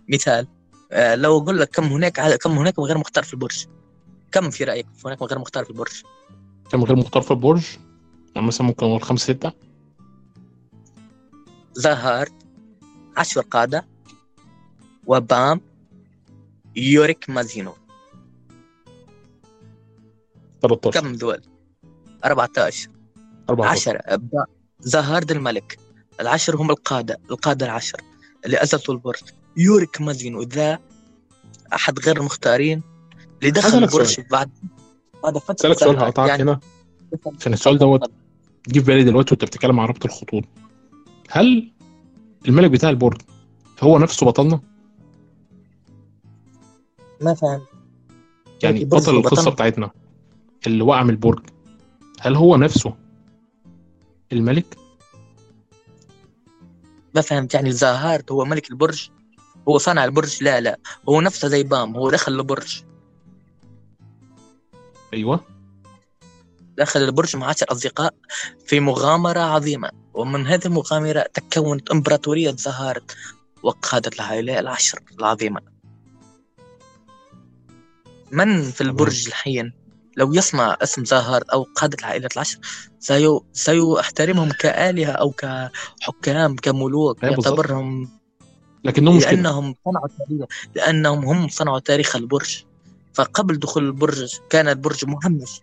مثال 0.09 0.47
لو 0.93 1.37
أقول 1.37 1.59
لك 1.59 1.69
كم 1.69 1.83
هناك 1.83 2.35
كم 2.37 2.51
هناك 2.51 2.79
غير 2.79 2.97
مختار 2.97 3.23
في 3.23 3.33
البرج. 3.33 3.65
كم 4.31 4.49
في 4.49 4.63
رأيك 4.63 4.87
هناك 5.05 5.21
غير 5.21 5.39
مختار 5.39 5.63
في 5.63 5.69
البرج؟ 5.69 6.03
كم 6.71 6.83
غير 6.83 6.95
مختار 6.95 7.21
في 7.21 7.31
البرج؟ 7.31 7.63
يعني 8.35 8.47
مثلا 8.47 8.67
ممكن 8.67 8.85
نقول 8.85 9.03
خمسة 9.03 9.33
ستة. 9.33 9.51
زهارد 11.73 12.43
عشر 13.17 13.41
قادة 13.41 13.87
وبام 15.05 15.61
يوريك 16.75 17.29
مازينو. 17.29 17.73
13 20.61 21.01
كم 21.01 21.15
دول 21.15 21.41
14 22.25 22.89
14 23.49 24.01
10 24.07 24.15
ب- 24.15 24.43
زهارد 24.79 25.31
الملك. 25.31 25.79
العشر 26.19 26.55
هم 26.55 26.69
القادة 26.71 27.17
القادة 27.31 27.65
العشر. 27.65 28.01
اللي 28.45 28.57
أسسوا 28.63 28.93
البرج. 28.93 29.19
يوريك 29.57 30.01
مازينو 30.01 30.41
ذا 30.41 30.79
أحد 31.73 31.99
غير 31.99 32.17
المختارين. 32.17 32.81
اللي 33.39 33.51
دخل 33.51 33.77
البرج. 33.77 34.21
بعد 34.31 34.49
بعد 35.23 35.37
فترة 35.37 35.55
أسألك 35.55 35.77
سؤال. 35.79 35.97
هقطعك 35.99 36.29
يعني 36.29 36.43
هنا. 36.43 36.59
عشان 37.39 37.53
السؤال 37.53 37.77
دوت 37.77 38.11
جه 38.67 38.79
في 38.79 38.85
بالي 38.85 39.03
دلوقتي 39.03 39.29
وأنت 39.33 39.45
بتتكلم 39.45 39.79
عن 39.79 39.87
ربط 39.87 40.05
الخطوط. 40.05 40.43
هل 41.29 41.71
الملك 42.47 42.71
بتاع 42.71 42.89
البرج 42.89 43.21
هو 43.83 43.97
نفسه 43.97 44.25
بطلنا؟ 44.25 44.59
ما 47.21 47.33
فهم 47.33 47.61
يعني 48.63 48.85
بطل 48.85 49.21
بطلنا. 49.21 49.49
بتاعتنا 49.49 49.91
اللي 50.67 50.83
وقع 50.83 51.03
من 51.03 51.09
البرج. 51.09 51.39
هل 52.21 52.35
هو 52.35 52.57
نفسه 52.57 52.95
الملك؟ 54.31 54.77
ما 57.15 57.21
فهمت 57.21 57.53
يعني 57.53 57.71
زهارد 57.71 58.31
هو 58.31 58.45
ملك 58.45 58.71
البرج؟ 58.71 59.09
هو 59.67 59.77
صنع 59.77 60.05
البرج؟ 60.05 60.43
لا 60.43 60.59
لا. 60.61 60.79
هو 61.09 61.21
نفسه 61.21 61.47
زي 61.47 61.63
بام 61.63 61.95
هو 61.95 62.11
دخل 62.11 62.31
البرج. 62.31 62.83
أيوه. 65.13 65.45
دخل 66.77 66.99
البرج 66.99 67.35
مع 67.35 67.47
عشر 67.47 67.65
أصدقاء 67.71 68.13
في 68.65 68.79
مغامرة 68.79 69.39
عظيمة. 69.39 69.91
ومن 70.13 70.47
هذه 70.47 70.65
المغامرة 70.65 71.25
تكونت 71.33 71.91
إمبراطورية 71.91 72.51
زهارد 72.51 73.11
وقادت 73.63 74.15
العائلة 74.15 74.59
العشر 74.59 74.99
العظيمة. 75.19 75.61
من 78.31 78.63
في 78.63 78.81
البرج 78.81 79.27
الحين؟ 79.27 79.78
لو 80.19 80.33
يسمع 80.33 80.77
اسم 80.83 81.05
زهارد 81.05 81.49
أو 81.53 81.67
قادة 81.75 81.97
العائلة 81.99 82.29
العشر 82.35 82.59
سيو 82.99 83.45
سيحترمهم 83.53 84.49
كآلهة 84.51 85.11
أو 85.11 85.31
كحكام 85.31 86.55
كملوك 86.55 87.21
بالظبط. 87.21 87.45
يعتبرهم 87.45 88.09
لكنه 88.83 89.11
مش 89.11 89.23
لأنهم 89.23 89.75
صنعوا 89.85 90.07
تاريخ 90.17 90.47
لأنهم 90.75 91.25
هم 91.25 91.47
صنعوا 91.47 91.79
تاريخ 91.79 92.15
البرج. 92.15 92.63
فقبل 93.13 93.59
دخول 93.59 93.85
البرج 93.85 94.35
كان 94.49 94.67
البرج 94.67 95.05
مهمش 95.05 95.61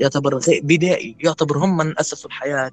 يعتبر 0.00 0.40
بدائي 0.62 1.16
يعتبر 1.20 1.58
هم 1.58 1.76
من 1.76 1.98
أسسوا 1.98 2.30
الحياة. 2.30 2.70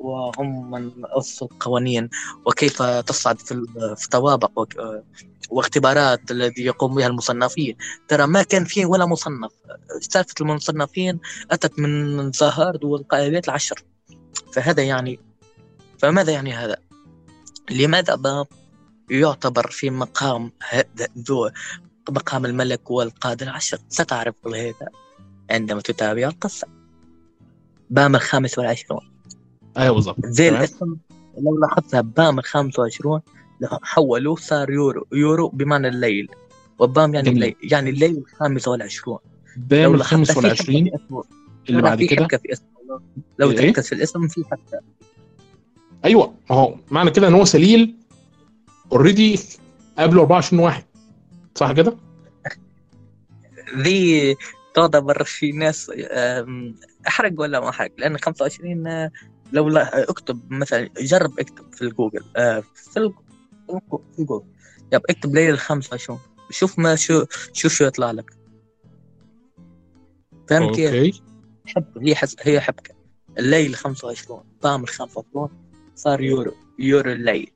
وهم 0.00 0.70
من 0.70 0.92
أسسوا 1.04 1.48
القوانين 1.52 2.10
وكيف 2.46 2.82
تصعد 2.82 3.38
في 3.40 3.52
ال- 3.52 3.96
في 3.96 4.08
طوابق 4.08 4.50
وك- 4.58 5.04
واختبارات 5.50 6.30
الذي 6.30 6.64
يقوم 6.64 6.94
بها 6.94 7.06
المصنفين. 7.06 7.76
ترى 8.08 8.26
ما 8.26 8.42
كان 8.42 8.64
فيه 8.64 8.86
ولا 8.86 9.06
مصنف. 9.06 9.50
سالفة 10.00 10.34
المصنفين 10.40 11.20
أتت 11.50 11.78
من 11.78 12.32
زهارد 12.32 12.84
والقائلات 12.84 13.48
العشر. 13.48 13.84
فهذا 14.52 14.82
يعني 14.82 15.20
فماذا 15.98 16.32
يعني 16.32 16.52
هذا؟ 16.52 16.76
لماذا 17.70 18.14
باب 18.14 18.46
يعتبر 19.10 19.70
في 19.70 19.90
مقام 19.90 20.52
ذو 21.18 21.50
مقام 22.10 22.46
الملك 22.46 22.90
والقادة 22.90 23.46
العشر؟ 23.46 23.78
ستعرف 23.88 24.34
كل 24.44 24.54
هذا 24.54 24.88
عندما 25.50 25.80
تتابع 25.80 26.28
القصة. 26.28 26.66
بام 27.90 28.14
الخامس 28.16 28.58
والعشرون. 28.58 29.09
أيوه 29.78 29.94
بالظبط 29.94 30.26
زي. 30.26 30.48
الأسم 30.48 30.96
لو 31.38 31.58
لاحظتها 31.58 32.00
بام 32.00 32.38
الخامس 32.38 32.78
والعشرون 32.78 33.20
حولوه 33.82 34.36
صار 34.36 34.70
يورو 34.70 35.06
يورو 35.12 35.48
بمعنى 35.48 35.88
الليل 35.88 36.28
وبام 36.78 37.14
يعني. 37.14 37.28
الليل 37.28 37.56
يعني 37.62 37.90
الليل 37.90 38.16
الخامس 38.16 38.68
والعشرون 38.68 39.18
بام 39.56 39.94
الخامس 39.94 40.36
والعشرين 40.36 40.84
في 40.84 40.94
اسمه. 40.94 41.24
اللي 41.68 41.80
ترى 41.80 41.90
بعد 41.90 42.02
كده 42.02 42.26
في 42.26 42.56
لو 43.38 43.50
إيه؟ 43.50 43.56
تركز 43.56 43.86
في 43.88 43.94
الأسم 43.94 44.28
في 44.28 44.44
حبكة 44.50 44.80
أيوه 46.04 46.34
ما 46.50 46.56
هو 46.56 46.74
معنى 46.90 47.10
كده 47.10 47.28
إن 47.28 47.34
هو 47.34 47.44
سليل 47.44 47.94
already 48.92 49.38
قبله 49.98 50.20
24 50.20 50.62
واحد 50.62 50.84
صح 51.54 51.72
كده؟ 51.72 51.96
ذي 53.82 54.36
تعتبر 54.74 55.24
في 55.24 55.52
ناس 55.52 55.92
أحرق 57.08 57.32
ولا 57.36 57.60
ما 57.60 57.68
أحرق 57.68 57.90
لأن 57.98 58.18
25 58.18 58.86
آه، 58.86 59.10
لو 59.52 59.68
لا 59.68 60.10
اكتب 60.10 60.52
مثلا 60.52 60.88
جرب 61.00 61.40
اكتب 61.40 61.74
في 61.74 61.82
الجوجل 61.82 62.24
آه، 62.36 62.62
في 62.74 62.96
ال- 62.96 63.14
في 64.12 64.18
ال 64.18 64.22
Google 64.22 64.46
yep 64.92 65.00
اكتب 65.10 65.34
ليلة 65.34 65.56
25 65.56 66.18
شوف 66.50 66.78
ما 66.78 66.96
شو 66.96 67.24
شوف 67.52 67.72
شو 67.72 67.84
يطلع 67.84 68.10
لك. 68.10 68.30
فهمت 70.48 70.76
كيف؟ 70.76 70.94
okay. 70.94 71.22
حبكه 71.66 72.00
هي 72.02 72.14
حس... 72.14 72.36
هي 72.40 72.60
حبكة. 72.60 72.94
الليل 73.38 73.74
25 73.76 74.42
بام 74.62 74.82
ال 74.82 74.88
25 74.88 75.48
صار 75.94 76.20
يورو 76.20 76.52
يورو 76.78 77.12
الليل. 77.12 77.50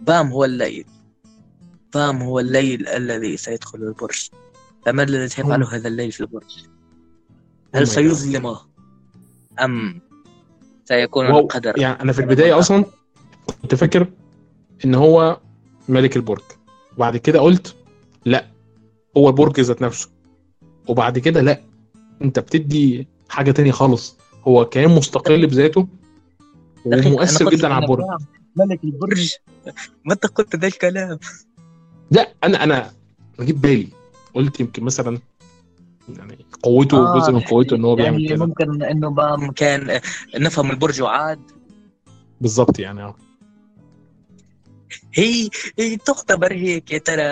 بام 0.00 0.26
هو 0.32 0.44
الليل. 0.44 0.84
بام 1.94 2.22
هو 2.22 2.40
الليل 2.40 2.88
الذي 2.88 3.36
سيدخل 3.36 3.78
البرج. 3.78 4.28
فما 4.86 5.02
الذي 5.02 5.28
سيفعله 5.28 5.74
هذا 5.76 5.88
الليل 5.88 6.12
في 6.12 6.20
البرج؟ 6.20 6.66
هل 7.74 7.86
Oh 7.86 7.88
God. 7.88 7.92
سيظلمه 7.92 8.60
أم 9.60 10.00
سيكون 10.90 11.26
واو. 11.26 11.38
القدر. 11.40 11.78
يعني 11.78 12.02
أنا 12.02 12.12
في 12.12 12.20
البداية 12.20 12.58
أصلا 12.58 12.84
كنت 13.62 13.74
فاكر 13.74 14.06
إن 14.84 14.94
هو 14.94 15.40
ملك 15.88 16.16
البرج. 16.16 16.42
وبعد 16.96 17.16
كده 17.16 17.40
قلت 17.40 17.76
لا 18.24 18.46
هو 19.16 19.28
البرج 19.28 19.60
ذات 19.60 19.82
نفسه. 19.82 20.08
وبعد 20.88 21.18
كده 21.18 21.40
لا 21.40 21.60
أنت 22.22 22.38
بتدي 22.38 23.08
حاجة 23.28 23.50
تانية 23.50 23.72
خالص. 23.72 24.16
هو 24.48 24.64
كيان 24.64 24.90
مستقل 24.90 25.46
بذاته 25.46 25.88
ومؤثر 26.84 27.50
جدا 27.50 27.74
على 27.74 27.84
البرج. 27.84 28.04
ملك 28.56 28.84
البرج. 28.84 29.34
متى 30.08 30.28
قلت 30.28 30.56
ذا 30.56 30.66
الكلام؟ 30.66 31.18
لا 32.10 32.32
أنا 32.44 32.64
أنا 32.64 32.90
جيت 33.40 33.56
بالي. 33.56 33.88
قلت 34.34 34.60
يمكن 34.60 34.84
مثلا 34.84 35.18
يعني 36.18 36.46
قوته 36.62 36.96
آه، 36.98 37.18
جزء 37.20 37.32
من 37.32 37.40
قوته 37.40 37.76
إن 37.76 37.84
هو 37.84 37.94
بيعمل 37.94 38.20
يعني 38.22 38.28
كده. 38.36 38.46
ممكن 38.46 38.82
إنه 38.82 39.10
بام 39.10 39.50
كان 39.52 40.00
نفهم 40.38 40.70
البرج 40.70 41.02
وعاد. 41.02 41.40
بالظبط 42.40 42.78
يعني 42.78 43.02
آه. 43.02 43.16
هي 45.14 45.48
هي 45.78 45.96
تعتبر 45.96 46.52
هيك 46.52 46.90
يا 46.92 46.98
ترى 46.98 47.22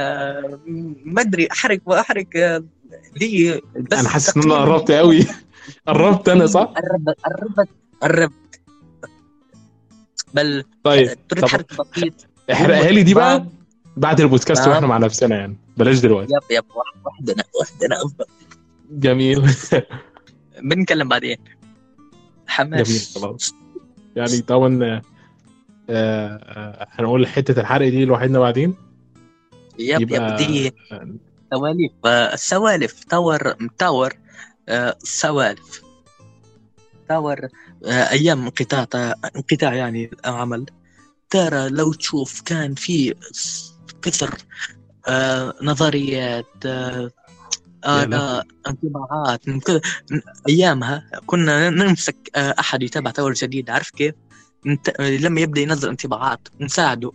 ما 1.05 1.21
أدري 1.23 1.49
أحرق 1.53 1.81
واحرق 1.87 2.27
آه، 2.37 2.65
ذي 3.19 3.61
بس 3.77 3.99
أنا 3.99 4.09
حاسس 4.09 4.37
إن 4.37 4.43
أنا 4.43 4.55
قربت 4.55 4.91
قوي 4.91 5.25
قربت 5.89 6.29
أنا 6.29 6.47
صح؟ 6.47 6.61
قربت 6.77 7.19
قربت. 7.25 7.69
قربت. 8.03 8.33
بل 10.35 10.65
طيب 10.85 11.07
تريد 11.29 11.43
طب 11.45 11.49
حرق 11.49 11.83
بسيط. 11.97 12.27
احرقها 12.53 12.91
لي 12.91 13.03
دي 13.03 13.15
بقى؟ 13.15 13.47
بعد 13.97 14.21
البودكاست 14.21 14.63
بام. 14.63 14.71
وإحنا 14.73 14.87
مع 14.87 14.99
نفسنا 14.99 15.37
يعني. 15.37 15.57
بلاش 15.77 15.99
دلوقتي. 15.99 16.33
يب 16.35 16.57
يب 16.59 16.65
واحد- 16.75 17.07
وحدنا 17.07 17.45
وحدنا 17.61 17.97
افضل 17.97 18.25
جميل. 18.91 19.43
بنتكلم 20.63 21.09
بعدين. 21.09 21.37
حماس. 22.47 22.89
جميل 22.89 23.01
خلاص. 23.25 23.55
يعني 24.17 24.41
طبعا 24.41 24.85
آه، 24.85 25.03
آه، 25.91 26.87
هنقول 26.91 27.27
حتة 27.27 27.61
الحرق 27.61 27.89
دي 27.89 28.05
لوحدنا 28.05 28.39
بعدين؟ 28.39 28.75
yep 29.79 30.11
yep 30.11 30.37
دي 30.37 30.73
سواليف 31.55 31.93
آه، 32.05 32.35
السوالف 32.35 33.05
Tower 33.05 33.55
Tower 33.79 34.13
سوالف. 34.99 35.83
Tower 37.09 37.49
أيام 37.87 38.43
انقطاع 38.43 39.15
انقطاع 39.37 39.75
يعني 39.75 40.11
العمل. 40.27 40.67
ترى 41.31 41.69
لو 41.69 41.93
تشوف 41.93 42.41
كان 42.41 42.75
في 42.75 43.15
كثر 44.03 44.35
نظريات 45.63 46.67
آه، 47.85 48.01
يا 48.01 48.07
آراء 48.07 48.47
انطباعات 48.67 49.41
أيامها. 50.49 51.05
كنا 51.27 51.71
نمسك 51.71 52.31
آه، 52.35 52.55
أحد 52.59 52.83
يتابع 52.83 53.11
Tower 53.11 53.33
جديد. 53.33 53.71
عارف 53.71 53.91
كيف؟ 53.91 54.15
نت... 54.67 55.01
لما 55.01 55.41
يبدأ 55.41 55.61
ينزل 55.61 55.89
انطباعات 55.89 56.49
نساعده 56.61 57.13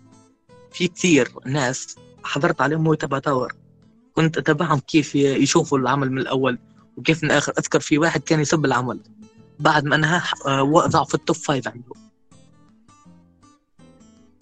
في 0.71 0.87
كثير 0.87 1.31
ناس 1.45 1.95
حضرت 2.23 2.61
عليهم 2.61 2.81
وهو 2.81 2.93
يتابع 2.93 3.19
Tower 3.19 3.53
كنت 4.13 4.37
أتابعهم 4.37 4.79
كيف 4.79 5.15
يشوفوا 5.15 5.77
العمل 5.77 6.11
من 6.11 6.17
الأول 6.17 6.59
وكيف 6.97 7.23
من 7.23 7.31
الآخر. 7.31 7.53
أذكر 7.59 7.79
في 7.79 7.97
واحد 7.97 8.21
كان 8.21 8.39
يسب 8.39 8.65
العمل. 8.65 8.99
بعد 9.59 9.85
ما 9.85 9.95
انهاه 9.95 10.23
آه، 10.47 10.63
وضعه 10.63 11.03
في 11.03 11.15
ال 11.15 11.20
top 11.20 11.35
five 11.35 11.67
عنده. 11.67 11.93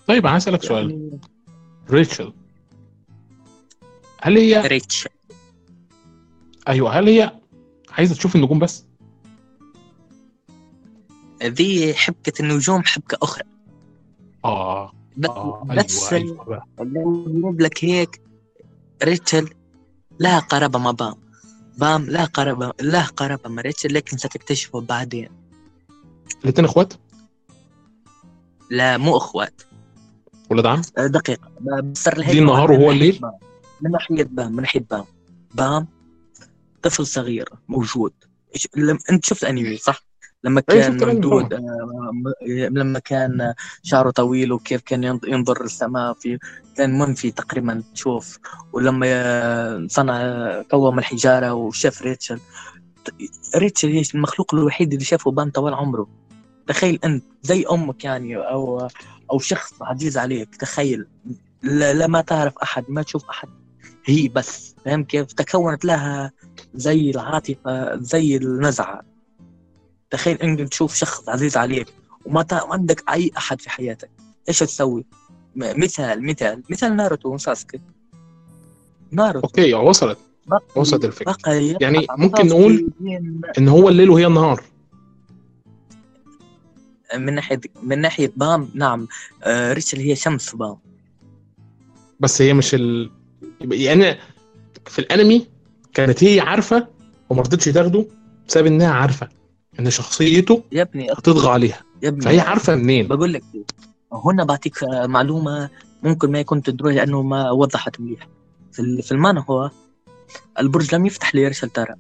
طيب 0.08 0.26
أنا 0.26 0.38
اسالك 0.38 0.64
سؤال. 0.64 0.92
يعني 0.92 1.20
ريتشل. 1.90 2.34
هل 4.22 4.38
هي 4.38 4.68
ريتش 4.68 5.08
أيوه 6.68 7.00
هل 7.00 7.08
هي 7.10 7.40
عايزة 7.90 8.16
تشوف 8.16 8.36
النجوم 8.36 8.60
بس؟ 8.60 8.86
ذي 11.44 11.94
حبكة 11.94 12.42
النجوم 12.42 12.84
حبكة 12.84 13.18
أخرى. 13.22 13.44
آه 14.46 14.92
بس, 15.18 15.30
بس 15.76 16.14
أيوه 16.14 16.34
أيوه 16.34 16.46
بقى. 16.46 16.66
لو 16.80 17.26
يجيب 17.28 17.62
لك 17.62 17.86
هيك. 17.86 18.22
ريتشل 19.04 19.50
لها 20.20 20.40
قرابة 20.40 20.80
مع 20.80 20.92
بام. 20.92 21.14
بام 21.78 22.06
لا 22.06 22.26
قرابة 22.26 22.74
لا 22.82 23.02
قرابة 23.06 23.50
مع 23.50 23.62
ريتشل 23.62 23.94
لكن 23.94 24.18
ستكتشفه 24.18 24.82
بعدين. 24.82 25.30
الاتنين 26.44 26.66
إخوات؟ 26.66 26.94
لا 28.70 28.98
مو 28.98 29.18
إخوات. 29.18 29.62
ولاد 30.50 30.66
عم؟ 30.66 30.82
بفسر 31.60 32.18
لك 32.18 32.30
دي 32.30 32.40
النهار 32.40 32.72
وهو 32.72 32.92
الليل؟ 32.92 33.22
من 33.82 33.92
ناحية 33.92 34.24
بام 34.24 34.52
من 34.52 34.62
ناحية 34.62 34.86
بام. 34.92 35.06
بام 35.56 35.88
طفل 36.84 37.06
صغير 37.08 37.50
موجود. 37.68 38.14
لم... 38.76 38.98
أنت 39.12 39.26
شفت 39.26 39.44
أنمي 39.44 39.78
صح؟ 39.78 40.04
لما 40.44 40.62
كان 40.62 40.98
ممدود 41.16 41.54
آه، 41.54 41.62
لما 42.70 43.00
كان 43.00 43.54
شعره 43.84 44.10
طويل 44.12 44.52
وكيف 44.54 44.82
كان 44.82 45.04
ينظ- 45.04 45.28
ينظر 45.28 45.64
للسماء 45.64 46.14
في 46.14 46.40
كان 46.78 47.00
منفي 47.00 47.32
تقريبا 47.32 47.84
تشوف 47.94 48.40
ولما 48.74 49.88
صنع 49.90 50.22
كوم 50.62 51.00
الحجارة 51.00 51.54
وشاف 51.54 52.02
ريتشل. 52.02 52.40
ريتشل 53.56 53.88
هي 53.88 54.04
المخلوق 54.16 54.56
الوحيد 54.56 54.94
اللي 54.94 55.06
شافه 55.06 55.32
بام 55.32 55.50
طوال 55.50 55.74
عمره. 55.74 56.08
تخيل 56.68 57.00
أنت 57.04 57.24
زي 57.42 57.66
أمك 57.72 58.04
يعني 58.04 58.38
أو 58.38 58.88
أو 59.32 59.40
شخص 59.40 59.74
عزيز 59.82 60.18
عليك 60.18 60.56
تخيل. 60.56 61.06
لا, 61.64 61.94
لا 61.94 62.08
ما 62.08 62.22
تعرف 62.22 62.58
أحد 62.58 62.86
ما 62.90 63.02
تشوف 63.02 63.30
أحد. 63.30 63.50
هي 64.06 64.28
بس 64.28 64.76
فاهم 64.86 65.04
كيف؟ 65.04 65.26
تكونت 65.34 65.86
لها 65.86 66.32
زي 66.76 67.10
العاطفة 67.10 67.96
زي 67.96 68.38
النزعة. 68.38 69.02
تخيل 70.10 70.38
إنك 70.42 70.70
تشوف 70.70 70.96
شخص 70.96 71.30
عزيز 71.30 71.58
عليك 71.58 71.88
وما 72.26 72.46
عندك 72.52 73.04
أي 73.10 73.32
أحد 73.38 73.62
في 73.62 73.70
حياتك. 73.70 74.10
إيش 74.50 74.60
تسوي؟ 74.60 75.06
م- 75.56 75.84
مثال 75.84 76.24
مثال 76.26 76.64
مثال 76.70 76.96
ناروتو 76.96 77.34
وساسكي 77.34 77.80
ناروتو. 79.12 79.48
okay 79.48 79.74
وصلت. 79.74 80.18
بقى 80.48 80.62
وصلت 80.76 81.06
الفكرة. 81.06 81.38
يعني 81.82 82.08
عن 82.10 82.20
ممكن 82.20 82.48
نقول 82.48 82.90
إن 83.58 83.68
هو 83.68 83.90
الليل 83.90 84.10
وهي 84.10 84.28
النهار. 84.28 84.64
من 87.18 87.34
ناحية 87.36 87.60
من 87.84 88.02
ناحية 88.02 88.32
بام 88.36 88.70
نعم. 88.76 89.08
آه 89.44 89.74
ريتشل 89.74 89.98
هي 90.00 90.16
شمس 90.16 90.56
بام. 90.56 90.78
بس 92.20 92.42
هي 92.42 92.54
مش 92.54 92.76
ال... 92.76 93.12
يعني 93.64 94.18
في 94.86 95.00
الأنمي 95.00 95.48
كانت 95.94 96.24
هي 96.24 96.40
عارفة 96.40 96.88
وما 97.30 97.42
رضتش 97.42 97.66
تاخده 97.66 98.06
بسبب 98.48 98.66
إنها 98.66 98.92
عارفة 98.92 99.30
إن 99.80 99.90
شخصيته 99.90 100.64
يا 100.72 100.82
ابني 100.82 101.12
هتطغى 101.12 101.50
عليها. 101.50 101.82
يا 102.04 102.10
ابني 102.10 102.22
فهي 102.22 102.40
عارفة 102.40 102.76
منين؟ 102.76 103.08
بقول 103.08 103.34
لك 103.34 103.44
هنا 104.26 104.44
بعطيك 104.44 104.84
معلومة 104.84 105.70
ممكن 106.04 106.32
ما 106.32 106.40
يكون 106.40 106.62
تدري 106.62 106.96
لأنه 106.96 107.22
ما 107.22 107.52
وضحت 107.52 108.00
مليح 108.00 108.28
في 108.72 109.02
في 109.02 109.12
المانا 109.12 109.46
هو 109.50 109.72
البرج 110.60 110.96
لم 110.96 111.06
يفتح 111.06 111.36
ليرشل 111.36 111.70
ترى. 111.70 111.96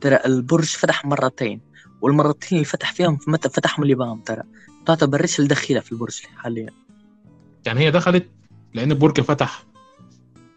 ترى 0.00 0.18
البرج 0.26 0.64
فتح 0.64 1.04
مرتين 1.04 1.60
والمرتين 2.00 2.58
اللي 2.58 2.64
فتح 2.64 2.92
فيهم 2.92 3.18
متى 3.26 3.48
فتحهم 3.48 3.84
لبام 3.84 4.20
ترى. 4.20 4.42
تعتبر 4.86 5.20
ريتشل 5.20 5.48
دخيلة 5.48 5.80
في 5.80 5.92
البرج 5.92 6.22
حاليا. 6.36 6.70
يعني 7.66 7.80
هي 7.80 7.90
دخلت 7.90 8.26
لأن 8.74 8.92
البرج 8.92 9.20
فتح 9.20 9.64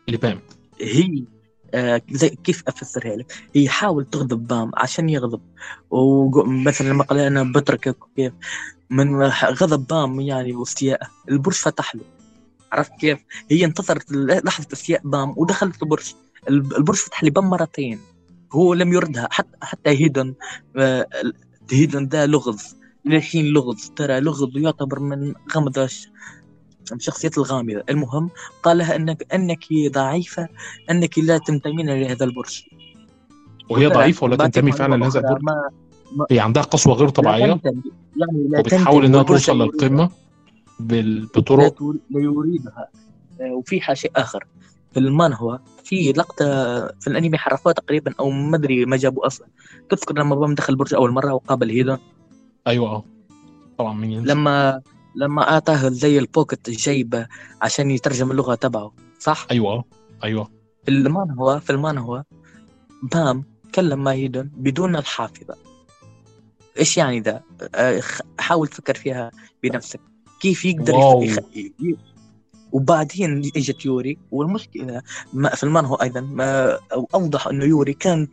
لبام 0.09 0.39
هي 0.81 1.23
آه 1.73 2.01
زي 2.11 2.29
كيف 2.29 2.63
أفسرها 2.67 3.15
لك؟ 3.15 3.33
هي 3.55 3.69
حاول 3.69 4.05
تغضب 4.05 4.47
بام 4.47 4.71
عشان 4.75 5.09
يغضب. 5.09 5.41
ومثلا 5.89 6.89
لما 6.89 7.03
قال 7.03 7.19
أنا 7.19 7.43
بتركك 7.43 7.97
كيف 8.15 8.33
من 8.89 9.23
غضب 9.43 9.87
بام 9.87 10.19
يعني 10.21 10.53
واستيائه 10.55 11.07
البرج 11.29 11.53
فتح 11.53 11.95
له. 11.95 12.01
عرفت 12.71 12.91
كيف؟ 12.99 13.19
هي 13.51 13.65
انتظرت 13.65 14.11
لحظة 14.11 14.67
استياء 14.73 15.01
بام 15.05 15.33
ودخلت 15.37 15.83
البرج. 15.83 16.13
الب- 16.49 16.73
البرج 16.73 16.95
فتح 16.97 17.23
لي 17.23 17.29
بام 17.29 17.49
مرتين. 17.49 17.99
هو 18.51 18.73
لم 18.73 18.93
يردها. 18.93 19.27
حتى 19.31 19.57
حتى 19.61 19.89
هيدن 19.89 20.33
آه، 20.77 21.07
هيدن 21.71 22.07
ده 22.07 22.25
لغز. 22.25 22.75
للحين 23.05 23.45
لغز. 23.45 23.91
ترى 23.95 24.19
لغز 24.19 24.47
يعتبر 24.55 24.99
من 24.99 25.33
غمض 25.55 25.79
الش- 26.91 26.93
الشخصيات 26.93 27.37
الغامضة. 27.37 27.83
المهم 27.89 28.29
قال 28.63 28.77
لها 28.77 28.95
انك 28.95 29.33
إنك 29.33 29.65
ضعيفة 29.91 30.47
إنك 30.91 31.19
لا 31.19 31.37
تنتمين 31.37 31.89
لهذا 31.89 32.25
البرج. 32.25 32.63
وهي 33.69 33.87
ضعيفة 33.87 34.23
ولا 34.25 34.35
تنتمي 34.35 34.71
فعلا 34.71 34.95
لهذا 34.95 35.19
البرج؟ 35.19 35.43
ما 35.43 36.25
هي 36.31 36.39
عندها 36.39 36.63
قسوة 36.63 36.93
غير 36.93 37.05
لا 37.05 37.11
طبيعية؟ 37.11 37.53
تنتمي. 37.53 37.81
يعني 38.15 38.47
لا 38.49 38.59
وبتحاول 38.59 39.03
والبرج 39.03 39.25
توصل 39.25 39.57
لا. 39.59 39.63
للقمة 39.63 40.09
بال- 40.79 41.21
لا 41.21 41.27
بطرق 41.35 41.83
لا 41.83 42.21
يريدها. 42.21 42.87
آه، 43.41 43.53
وفي 43.53 43.81
شيء 43.93 44.11
آخر. 44.15 44.45
في 44.91 44.99
المانهوا 44.99 45.57
في 45.83 46.11
لقطة 46.11 46.45
في 46.99 47.07
الأنمي 47.07 47.37
حرفوها 47.37 47.73
تقريبا 47.73 48.13
أو 48.19 48.29
ما 48.29 48.57
أدري 48.57 48.85
ما 48.85 48.97
جابوا 48.97 49.27
أصلا. 49.27 49.47
تذكر 49.89 50.15
لما 50.19 50.35
بام 50.35 50.55
دخل 50.55 50.73
البرج 50.73 50.93
أول 50.93 51.11
مرة 51.11 51.33
وقابل 51.33 51.69
هيدا؟ 51.69 51.97
أيوه 52.67 52.89
آه. 52.89 53.03
طبعا 53.77 53.93
مين 53.93 54.23
لما 54.23 54.81
لما 55.17 55.49
أعطاه 55.51 55.89
زي 55.89 56.19
البوكت 56.19 56.67
الجيبة 56.69 57.27
عشان 57.61 57.91
يترجم 57.91 58.31
اللغة 58.31 58.55
تبعه 58.55 58.93
صح؟ 59.19 59.47
أيوه 59.51 59.85
أيوه 60.23 60.51
في 60.85 60.91
المانهوا 60.91 61.59
في 61.59 61.69
المانهوا 61.69 62.21
بام 63.03 63.43
كلم 63.75 64.03
مع 64.03 64.11
هيدون 64.11 64.49
بدون 64.57 64.95
الحافظة 64.95 65.55
إيش 66.79 66.97
يعني 66.97 67.19
ده؟ 67.19 67.43
آه، 67.75 68.01
حاول 68.39 68.67
تفكر 68.67 68.93
فيها 68.95 69.31
بنفسك 69.63 69.99
كيف 70.39 70.65
يقدر 70.65 70.95
wow. 70.95 71.21
يخ... 71.23 71.37
ي- 71.55 71.95
وبعدين 72.71 73.37
إجت 73.55 73.85
يوري 73.85 74.17
والمشكلة 74.31 75.01
ما 75.33 75.49
في 75.55 75.63
المانهوا 75.63 75.95
أيضا 75.95 76.21
ما 76.21 76.77
أوضح 77.15 77.47
إنه 77.47 77.65
يوري 77.65 77.93
كانت 77.93 78.29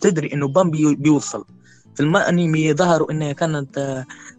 تدري 0.00 0.32
إنه 0.32 0.48
بام 0.48 0.70
بي- 0.70 0.94
بيوصل 0.94 1.44
في 1.94 2.00
الانمي 2.02 2.74
ظهروا 2.74 3.10
إنها 3.12 3.32
كانت 3.32 3.78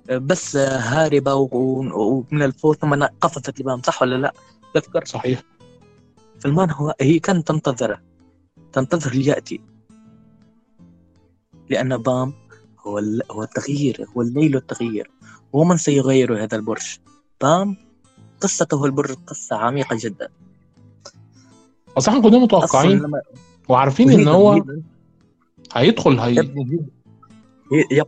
آه، 0.10 0.18
بس 0.18 0.56
هاربة 0.58 1.34
ومن 1.34 2.42
الفوز 2.42 2.76
ثم 2.76 3.04
قفزت 3.04 3.60
لبام 3.60 3.82
صح 3.82 4.02
ولا 4.02 4.16
لا؟ 4.16 4.34
تذكر؟ 4.74 5.06
صحيح. 5.06 5.44
في 6.40 6.46
المانهوا 6.46 6.92
هي 7.02 7.20
كانت 7.20 7.48
تنتظرة. 7.48 8.02
تنتظر 8.74 9.12
ليأتي. 9.14 9.62
لأن 11.70 11.98
بام 11.98 12.34
هو 12.88 13.00
ال... 13.00 13.22
هو 13.32 13.44
التغيير 13.44 14.08
هو 14.18 14.22
الليل 14.22 14.56
والتغيير 14.56 15.12
ومن 15.54 15.78
سيغير 15.78 16.44
هذا 16.44 16.58
البرج؟ 16.58 16.98
بام 17.42 17.78
قصته 18.42 18.86
البرج 18.86 19.16
قصة 19.28 19.56
عميقة 19.56 19.98
جدا. 20.00 20.30
اصل 21.98 22.12
إحنا 22.12 22.24
كنا 22.24 22.38
متوقعين 22.38 23.12
وعارفين 23.70 24.12
إن 24.12 24.28
هو 24.28 24.64
هيدخل 25.74 26.20
هي- 26.20 26.54
يب 27.92 28.06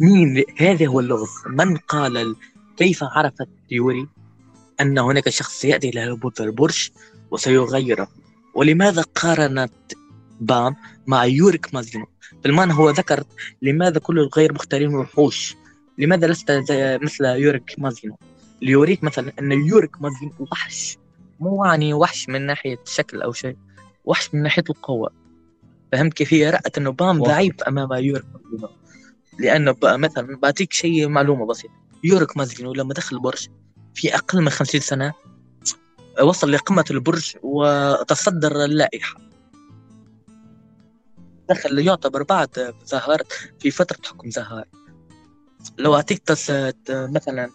مين 0.00 0.44
هذا 0.58 0.86
هو 0.86 1.00
اللغز؟ 1.00 1.28
من 1.46 1.76
قال 1.76 2.16
ال- 2.16 2.36
كيف 2.76 3.04
عرفت 3.04 3.48
يوري 3.70 4.08
أن 4.80 4.98
هناك 4.98 5.28
شخص 5.28 5.60
سيأتي 5.60 5.88
إلى 5.88 6.12
هبوط 6.12 6.40
البرج 6.40 6.90
وسيغيره؟ 7.30 8.08
ولماذا 8.54 9.02
قارنت 9.02 9.72
بام 10.40 10.76
مع 11.06 11.24
يوريك 11.24 11.74
مازينو؟ 11.74 12.06
في 12.42 12.48
المانهوا 12.48 12.90
ذكر 12.90 13.24
لماذا 13.62 13.98
كل 13.98 14.18
الغير 14.18 14.52
مختارين 14.52 14.94
وحوش 14.94 15.56
لماذا 15.98 16.26
لست 16.26 16.50
مثل 17.02 17.24
يوريك 17.24 17.74
مازينو؟ 17.78 18.16
ليوريك 18.62 19.04
مثلا 19.04 19.32
أن 19.38 19.52
يوريك 19.52 20.02
مازينو 20.02 20.32
وحش. 20.38 20.98
مو 21.40 21.64
يعني 21.64 21.94
وحش 21.94 22.28
من 22.28 22.46
ناحية 22.46 22.78
شكل 22.84 23.22
أو 23.22 23.32
شيء 23.32 23.56
وحش 24.04 24.34
من 24.34 24.42
ناحية 24.42 24.64
القوة. 24.70 25.10
فهمت 25.92 26.12
كيف؟ 26.14 26.34
هي 26.34 26.50
رأت 26.50 26.78
أنه 26.78 26.90
بام. 26.90 27.22
ضعيف 27.22 27.62
أمام 27.62 27.92
يوريك 27.92 28.24
مازينو. 28.34 28.68
لأنه 29.38 29.72
بقى 29.72 29.98
مثلا 29.98 30.36
بعطيك 30.36 30.72
شيء 30.72 31.08
معلومة 31.08 31.46
بسيطة 31.46 31.74
يوريك 32.04 32.36
مازينو 32.36 32.72
لما 32.72 32.94
دخل 32.94 33.16
البرج 33.16 33.48
في 33.94 34.14
أقل 34.14 34.42
من 34.42 34.48
خمسين 34.50 34.80
سنة 34.80 35.12
وصل 36.22 36.52
لقمة 36.52 36.84
البرج 36.90 37.36
وتصدر 37.42 38.64
اللائحة 38.64 39.16
دخل 41.48 41.78
يعتبر 41.78 42.22
بعد 42.22 42.74
زهار 42.84 43.22
في 43.60 43.70
فترة 43.70 43.98
حكم 44.08 44.30
زهار 44.30 44.64
لو. 45.78 46.00
ت- 46.00 46.90
مثلا 46.90 47.50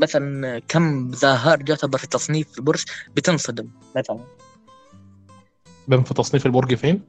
مثلا 0.00 0.58
كم 0.68 1.12
زهار 1.12 1.68
يعتبر 1.68 1.98
في 1.98 2.06
تصنيف 2.06 2.58
البرج 2.58 2.84
بتنصدم 3.16 3.68
مثلا 3.96 4.20
بام 5.88 6.04
في 6.04 6.14
تصنيف 6.14 6.46
البرج 6.46 6.74
فين؟ 6.74 7.02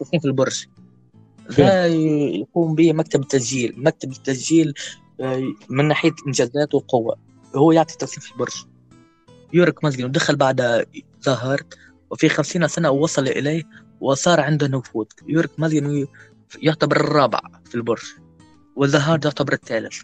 تصنيف 0.00 0.24
البرج؟ 0.24 0.66
لا 1.58 1.86
يقوم 1.86 2.74
به 2.74 2.92
مكتب 2.92 3.20
التسجيل. 3.20 3.74
مكتب 3.76 4.10
التسجيل 4.10 4.74
آه، 5.20 5.42
من 5.68 5.88
ناحية 5.88 6.14
إنجازات 6.26 6.74
وقوة 6.74 7.16
هو 7.56 7.72
يعطي 7.72 7.98
توصيف 7.98 8.32
البرج. 8.32 8.64
يورك 9.52 9.84
مازجنو 9.84 10.08
دخل 10.08 10.36
بعد 10.36 10.86
زهرت 11.20 11.78
وفي 12.10 12.28
خمسين 12.28 12.68
سنة 12.68 12.90
وصل 12.90 13.28
إليه 13.28 13.62
وصار 14.00 14.40
عنده 14.40 14.68
نفوذ. 14.68 15.06
يورك 15.28 15.50
مازجنو 15.58 16.06
يعتبر 16.62 16.96
الرابع 16.96 17.40
في 17.64 17.74
البرج 17.74 18.02
وزهارد 18.76 19.24
يعتبر 19.24 19.52
الثالث. 19.52 20.02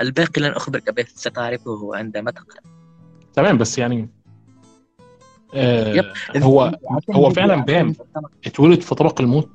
الباقي 0.00 0.40
لن 0.40 0.50
أخبرك 0.50 0.90
به 0.90 1.04
ستعرفه 1.14 1.96
عندما 1.96 2.30
تقرأ. 2.30 2.60
تمام 3.34 3.58
بس 3.58 3.78
يعني 3.78 4.08
آه. 5.54 6.14
هو 6.36 6.78
هو 7.10 7.30
فعلا 7.30 7.56
بام. 7.56 7.94
اتولد 8.46 8.80
في 8.80 8.94
طبق 8.94 9.20
الموت 9.20 9.48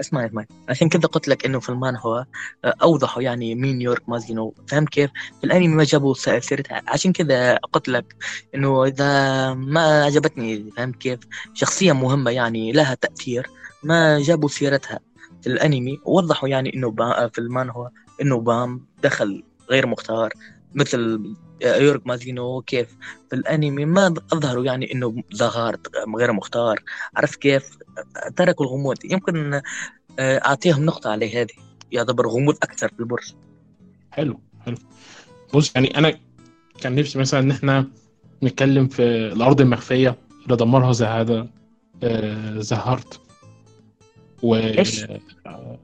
اسمع 0.00 0.26
اسمع 0.26 0.44
عشان 0.68 0.88
كذا 0.88 1.00
قلت 1.00 1.28
لك 1.28 1.46
إنه 1.46 1.60
في 1.60 1.68
المان 1.68 1.96
هو 1.96 2.26
آه، 2.64 2.74
اوضحوا 2.82 3.22
يعني 3.22 3.54
مين 3.54 3.78
نيويورك 3.78 4.08
مازينو 4.08 4.54
فهم 4.68 4.84
كيف؟ 4.84 5.10
في 5.40 5.44
الأنمي 5.44 5.68
ما 5.68 5.84
جابوا 5.84 6.14
سيرتها 6.14 6.82
عشان 6.88 7.12
كذا 7.12 7.56
قلت 7.56 7.88
لك 7.88 8.14
إنه 8.54 8.84
إذا 8.84 9.54
ما 9.54 10.04
عجبتني 10.04 10.70
فهم 10.76 10.92
كيف؟ 10.92 11.18
شخصية 11.54 11.92
مهمة 11.92 12.30
يعني 12.30 12.72
لها 12.72 12.94
تأثير 12.94 13.46
ما 13.82 14.20
جابوا 14.20 14.48
سيرتها 14.48 15.00
في 15.42 15.46
الأنمي 15.46 15.98
وضحوا 16.04 16.48
يعني 16.48 16.74
إنه 16.74 16.90
با 16.90 17.28
في 17.28 17.38
المان 17.38 17.70
هو 17.70 17.90
إنه 18.22 18.40
بام 18.40 18.86
دخل 19.02 19.42
غير 19.70 19.86
مختار 19.86 20.32
مثل 20.74 21.22
آه، 21.62 21.76
يورك 21.76 22.06
مازينو 22.06 22.60
كيف 22.60 22.96
في 23.30 23.36
الأنمي 23.36 23.84
ما 23.84 24.14
أظهروا 24.32 24.64
يعني 24.64 24.92
إنه 24.92 25.22
زغار 25.32 25.76
غير 26.16 26.32
مختار. 26.32 26.82
عرفت 27.16 27.38
كيف؟ 27.38 27.78
تركوا 28.36 28.66
الغموض. 28.66 28.96
يمكن 29.04 29.60
آه، 30.18 30.38
أعطيهم 30.38 30.84
نقطة 30.84 31.10
على 31.10 31.40
هذه. 31.40 31.54
يعتبر 31.92 32.28
غموض 32.28 32.56
أكثر 32.62 32.88
في 32.88 33.00
البرج. 33.00 33.32
حلو 34.10 34.40
حلو. 34.66 34.76
بص 35.54 35.72
يعني 35.74 35.98
أنا 35.98 36.18
كان 36.80 36.94
نفسي 36.94 37.18
مثلا 37.18 37.40
إن 37.40 37.50
إحنا 37.50 37.86
نتكلم 38.42 38.88
في 38.88 39.02
الأرض 39.02 39.60
المخفية. 39.60 40.16
اللي 40.44 40.56
دمرها 40.56 40.92
زي 40.92 41.06
هذا 41.06 41.48
آه، 42.02 42.58
زهرت. 42.58 43.20
و؟ 44.42 44.54
آه، 44.54 45.78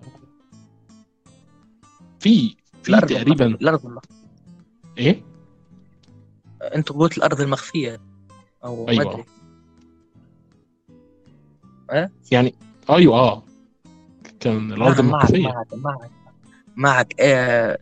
في 2.20 2.57
في 2.82 2.93
تقريبا 2.93 3.47
الأرض 3.47 3.87
المخفية. 3.87 4.16
إيه؟ 4.99 5.22
أنت 6.74 6.92
قلت 6.92 7.18
الأرض 7.18 7.40
المخفية 7.40 8.01
أو 8.64 8.88
أيوة. 8.88 9.05
ما 9.05 9.11
ادري 9.12 9.24
يعني 12.32 12.55
أيوه 12.90 13.18
آه. 13.18 13.42
كان 14.40 14.72
الأرض 14.72 15.01
نعم، 15.01 15.11
معك 15.11 15.30
المخفية. 15.30 15.49
معك 15.49 15.74
معك 15.74 16.11
معك 16.76 17.14
آه 17.20 17.78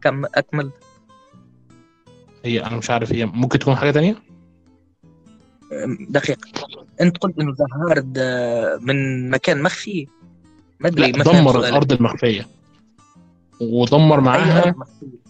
كم 0.00 0.24
أكمل. 0.24 0.70
هي 2.44 2.66
أنا 2.66 2.76
مش 2.76 2.90
عارف 2.90 3.12
هي 3.12 3.26
ممكن 3.26 3.58
تكون 3.58 3.74
حاجة 3.76 3.90
تانية؟ 3.90 4.16
دقيقة. 6.08 6.40
أنت 7.00 7.18
قلت 7.18 7.38
إنه 7.38 7.54
زهارد 7.54 8.18
آه، 8.18 8.78
من 8.82 9.30
مكان 9.30 9.62
مخفي. 9.62 10.06
ما 10.80 10.88
أدري 10.88 11.12
دمر. 11.12 11.58
الأرض 11.60 11.92
المخفية. 11.92 12.46
ودمر 13.60 14.18
أي 14.18 14.24
معاها؟ 14.24 14.74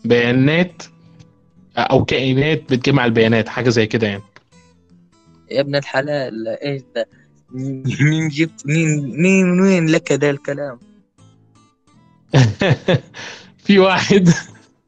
بيانات 0.04 0.82
أو 1.76 2.04
كائنات 2.04 2.72
بتجمع 2.72 3.04
البيانات 3.04 3.48
حاجة 3.48 3.68
زي 3.68 3.86
كده 3.86 4.06
يعني. 4.06 4.22
يا 5.50 5.60
ابن 5.60 5.76
الحلال 5.76 6.48
إيش 6.48 6.82
ده؟ 6.94 7.08
مين 8.00 8.28
جبت 8.28 8.66
مين 8.66 9.20
مين 9.22 9.46
من 9.46 9.60
وين 9.60 9.86
لك 9.86 10.12
ذا 10.12 10.30
الكلام؟ 10.30 10.78
في 13.64 13.78
واحد 13.78 14.28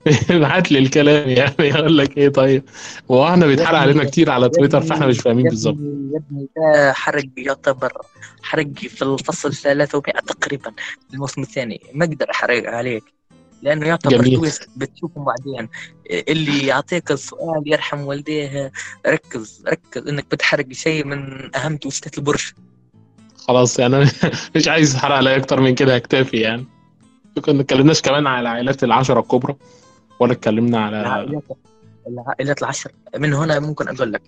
بعت 0.31 0.73
لي 0.73 0.79
الكلام 0.79 1.29
يعني 1.29 1.55
يقول 1.61 1.99
لك 1.99 2.19
إيه 2.19 2.29
طيب؟ 2.29 2.65
هو 3.11 3.29
إحنا 3.29 3.47
بيتحرق 3.47 3.79
علينا 3.79 4.05
كتير 4.05 4.31
على 4.31 4.49
تويتر 4.49 4.81
فإحنا 4.81 5.07
مش 5.07 5.19
فاهمين 5.21 5.45
بالظبط. 5.45 5.77
يا 6.13 6.19
ابني 6.19 6.49
ده 6.57 6.93
حرق 6.93 7.25
يعتبر 7.37 7.93
حرق 8.43 8.67
في 8.79 9.03
الفصل 9.03 9.55
300 9.55 10.03
تقريبا 10.27 10.73
الموسم 11.15 11.43
الثاني. 11.43 11.81
ما 11.95 12.05
أقدر 12.05 12.31
أحرق 12.31 12.71
عليك. 12.71 13.05
لأنه 13.65 13.87
يعتبر 13.87 14.17
جميل. 14.17 14.37
تويست 14.37 14.69
بتشوفه 14.77 15.25
بعدين. 15.25 15.69
اللي 16.11 16.67
يعطيك 16.67 17.11
السؤال 17.11 17.63
يرحم 17.67 18.01
والديه 18.01 18.73
ركز 19.07 19.65
ركز 19.69 20.09
إنك 20.09 20.27
بتحرق 20.31 20.73
شيء 20.73 21.05
من 21.05 21.51
أهم 21.57 21.77
تويستات 21.77 22.19
البرج. 22.19 22.53
خلاص 23.37 23.79
يعني 23.79 23.97
أنا 23.97 24.11
مش 24.57 24.69
عايز 24.69 24.95
أحرق 24.95 25.17
عليا 25.17 25.37
أكتر 25.37 25.61
من 25.61 25.75
كده 25.75 25.97
اكتفي 25.97 26.37
يعني. 26.37 26.65
كنا 27.45 27.61
اتكلمناش 27.61 28.03
كمان 28.03 28.27
على 28.27 28.41
العائلات 28.41 28.85
العشرة 28.85 29.21
الكبرى 29.21 29.57
ولا 30.21 30.33
اتكلمنا 30.33 30.85
على 30.85 31.01
العائلات 31.01 31.43
العائلات 32.07 32.63
العشر 32.63 32.93
من 33.19 33.33
هنا 33.33 33.61
ممكن 33.61 33.89
أقول 33.89 34.13
لك 34.13 34.23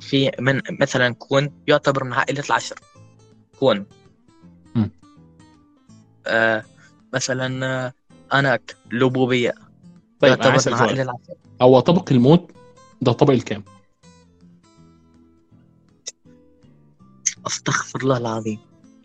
في 0.00 0.30
من 0.40 0.60
مثلا 0.80 1.14
كون 1.14 1.50
يعتبر 1.66 2.04
من 2.04 2.12
عائلة 2.12 2.42
العشر 2.46 2.76
كون. 3.60 3.86
آه 6.26 6.64
مثلا 7.14 7.92
اناك 8.34 8.76
لوبوبية 8.90 9.54
طيب 10.20 10.32
أنا 10.42 11.16
هو 11.62 11.80
طبق 11.80 12.12
الموت 12.12 12.50
ده 13.02 13.12
طبق 13.12 13.30
الكام؟ 13.30 13.64
أستغفر 17.46 18.00
الله 18.02 18.16
العظيم. 18.16 18.58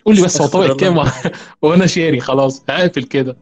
قول 0.06 0.16
لي 0.16 0.22
بس 0.22 0.42
هو 0.42 0.48
طبق 0.48 0.64
الكام. 0.64 0.98
وأنا 1.62 1.86
شاري 1.88 2.20
خلاص 2.20 2.64
هقفل 2.70 3.04
كده. 3.04 3.38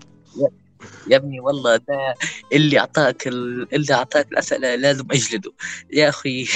يا 1.07 1.17
ابني 1.17 1.39
والله 1.39 1.75
ده 1.77 2.15
اللي 2.53 2.79
أعطاك 2.79 3.27
ال... 3.27 3.67
اللي 3.75 3.93
أعطاك 3.93 4.27
الأسئلة 4.31 4.75
لازم 4.75 5.05
أجلده. 5.11 5.51
يا 5.93 6.09
أخي 6.09 6.47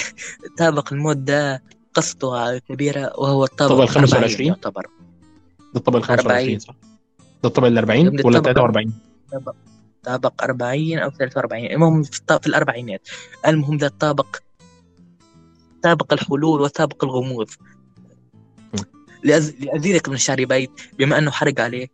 طابق 0.57 0.93
الموت 0.93 1.17
ده 1.17 1.63
قصته 1.93 2.57
كبيرة 2.57 3.13
وهو 3.17 3.43
الطابق 3.43 3.73
طبق 3.73 3.81
ال 3.81 3.89
25 3.89 4.23
40 4.31 4.47
يعتبر. 4.47 4.81
ده 5.73 5.79
الطبق 5.79 5.95
ال 5.97 6.03
25 6.03 6.37
40. 6.39 6.59
صح؟ 6.59 6.73
ده 7.43 7.49
الطبق 7.49 7.67
ال 7.67 7.77
40 7.77 8.07
ابني 8.07 8.21
ولا 8.25 8.37
الطبق- 8.39 8.51
43 8.53 8.93
طابق 9.31 9.55
طابق 10.03 10.43
40 10.43 10.99
أو 10.99 11.09
43 11.09 11.65
المهم 11.65 12.03
في 12.03 12.47
الأربعينات. 12.47 13.07
المهم 13.47 13.77
ذا 13.77 13.87
الطابق. 13.87 14.35
طابق 15.83 16.13
الحلول 16.13 16.61
وطابق 16.61 17.03
الغموض. 17.03 17.49
لأزيدك 19.23 20.09
من 20.09 20.17
شعر 20.17 20.45
بيت 20.45 20.71
بما 20.99 21.17
أنه 21.17 21.31
حرق 21.31 21.59
عليه. 21.59 21.87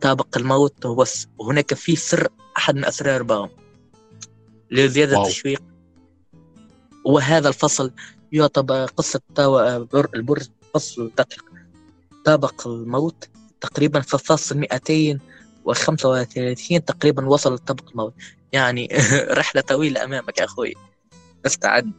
طابق 0.00 0.38
الموت 0.38 0.86
وبس 0.86 1.28
وهناك 1.38 1.74
في 1.74 1.96
سر 1.96 2.28
أحد 2.58 2.74
من 2.74 2.84
أسرار 2.84 3.22
باوم 3.22 3.48
لزيادة 4.70 5.18
واو. 5.18 5.26
التشويق. 5.26 5.62
وهذا 7.04 7.48
الفصل 7.48 7.92
يعتبر 8.32 8.84
قصة 8.84 9.20
البرج 10.14 10.48
فصل 10.74 11.12
دقيق 11.18 11.44
طابق 12.24 12.66
الموت 12.66 13.28
تقريبا 13.60 14.00
في 14.00 14.18
فصل 14.18 14.58
200 14.58 15.20
35 15.72 16.84
تقريبا 16.84 17.26
وصل 17.26 17.54
الطبق 17.54 17.90
الموت. 17.90 18.14
يعني 18.52 18.88
رحلة 19.40 19.60
طويلة 19.60 20.04
أمامك 20.04 20.38
يا 20.38 20.44
أخوي. 20.44 20.74
استعد. 21.46 21.92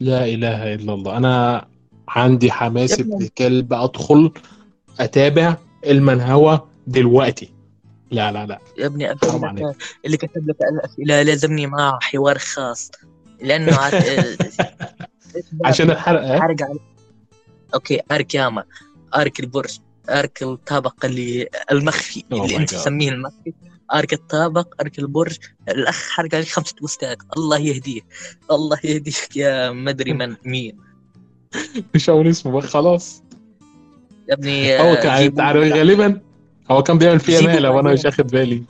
لا 0.00 0.24
إله 0.24 0.74
إلا 0.74 0.94
الله. 0.94 1.16
أنا 1.16 1.66
عندي 2.08 2.52
حماس 2.52 3.00
ابن 3.00 3.28
أدخل 3.72 4.32
أتابع 5.00 5.56
المنهوى 5.86 6.60
دلوقتي. 6.86 7.52
لا 8.10 8.32
لا 8.32 8.46
لا. 8.46 8.58
يا 8.78 8.86
ابني 8.86 9.12
اللي 10.04 10.16
كتب 10.16 10.48
لك 10.48 10.56
الأسئلة 10.62 11.22
لازمني 11.22 11.66
معاه 11.66 11.98
حوار 12.02 12.38
خاص. 12.38 12.90
لأنه 13.40 13.76
عاد... 13.76 13.94
عشان 15.64 15.90
الحرق 15.90 16.22
إيه؟ 16.22 16.44
أرجع 16.44 16.66
على... 16.66 16.78
أوكي 17.74 18.00
أرك 18.10 18.34
ياما 18.34 18.64
أرك 19.16 19.40
البرج. 19.40 19.78
ارك 20.08 20.42
الطابق 20.42 21.04
اللي 21.04 21.48
المخفي 21.72 22.20
Oh 22.20 22.32
اللي 22.42 22.56
أنت. 22.56 22.70
تسميه 22.70 23.08
المخفي. 23.10 23.52
ارك 23.94 24.12
الطابق 24.12 24.74
ارك 24.80 24.98
البرج 24.98 25.36
الأخ 25.68 26.10
حرق 26.10 26.34
عليك 26.34 26.48
خمسة 26.48 26.74
توستات 26.76 27.18
الله 27.36 27.58
يهديه 27.58 28.00
الله 28.50 28.78
يهديك 28.84 29.36
يا 29.36 29.70
مدري 29.70 30.12
من 30.12 30.36
مين. 30.44 30.76
مش 31.94 32.10
هقول 32.10 32.26
اسمه 32.28 32.52
بقى 32.52 32.62
خلاص. 32.62 33.22
يا 34.28 34.34
ابني 34.34 34.78
هو 34.80 34.94
كان 34.96 35.72
غالبا 35.72 36.20
هو 36.70 36.82
كان 36.82 36.98
بيعمل 36.98 37.20
فيها 37.20 37.40
مقلب 37.40 37.74
وأنا. 37.74 37.92
مش 37.92 38.06
اخد 38.06 38.26
بالي. 38.26 38.62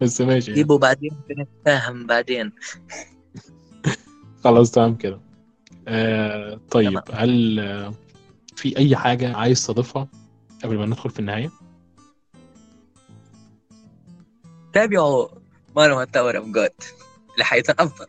بس 0.00 0.20
ماشي. 0.20 0.52
جيبوا 0.52 0.78
بعدين 0.78 1.10
بنتفاهم 1.28 2.06
بعدين. 2.06 2.52
خلاص 4.44 4.70
تمام 4.70 4.94
كده. 4.94 5.20
آه 5.88 6.60
طيب 6.70 6.90
تمام. 6.90 7.02
هل 7.20 7.60
آه، 7.60 7.94
في 8.56 8.76
أي 8.78 8.96
حاجة 8.96 9.36
عايز 9.36 9.66
تضيفها؟ 9.66 10.08
قبل 10.64 10.78
ما 10.78 10.86
ندخل 10.86 11.10
في 11.10 11.18
النهاية. 11.18 11.50
تابعوا 14.72 15.28
مانهوا 15.76 16.04
Tower 16.04 16.36
of 16.36 16.46
God 16.46 16.70
لحياة 17.38 17.64
افضل 17.70 18.06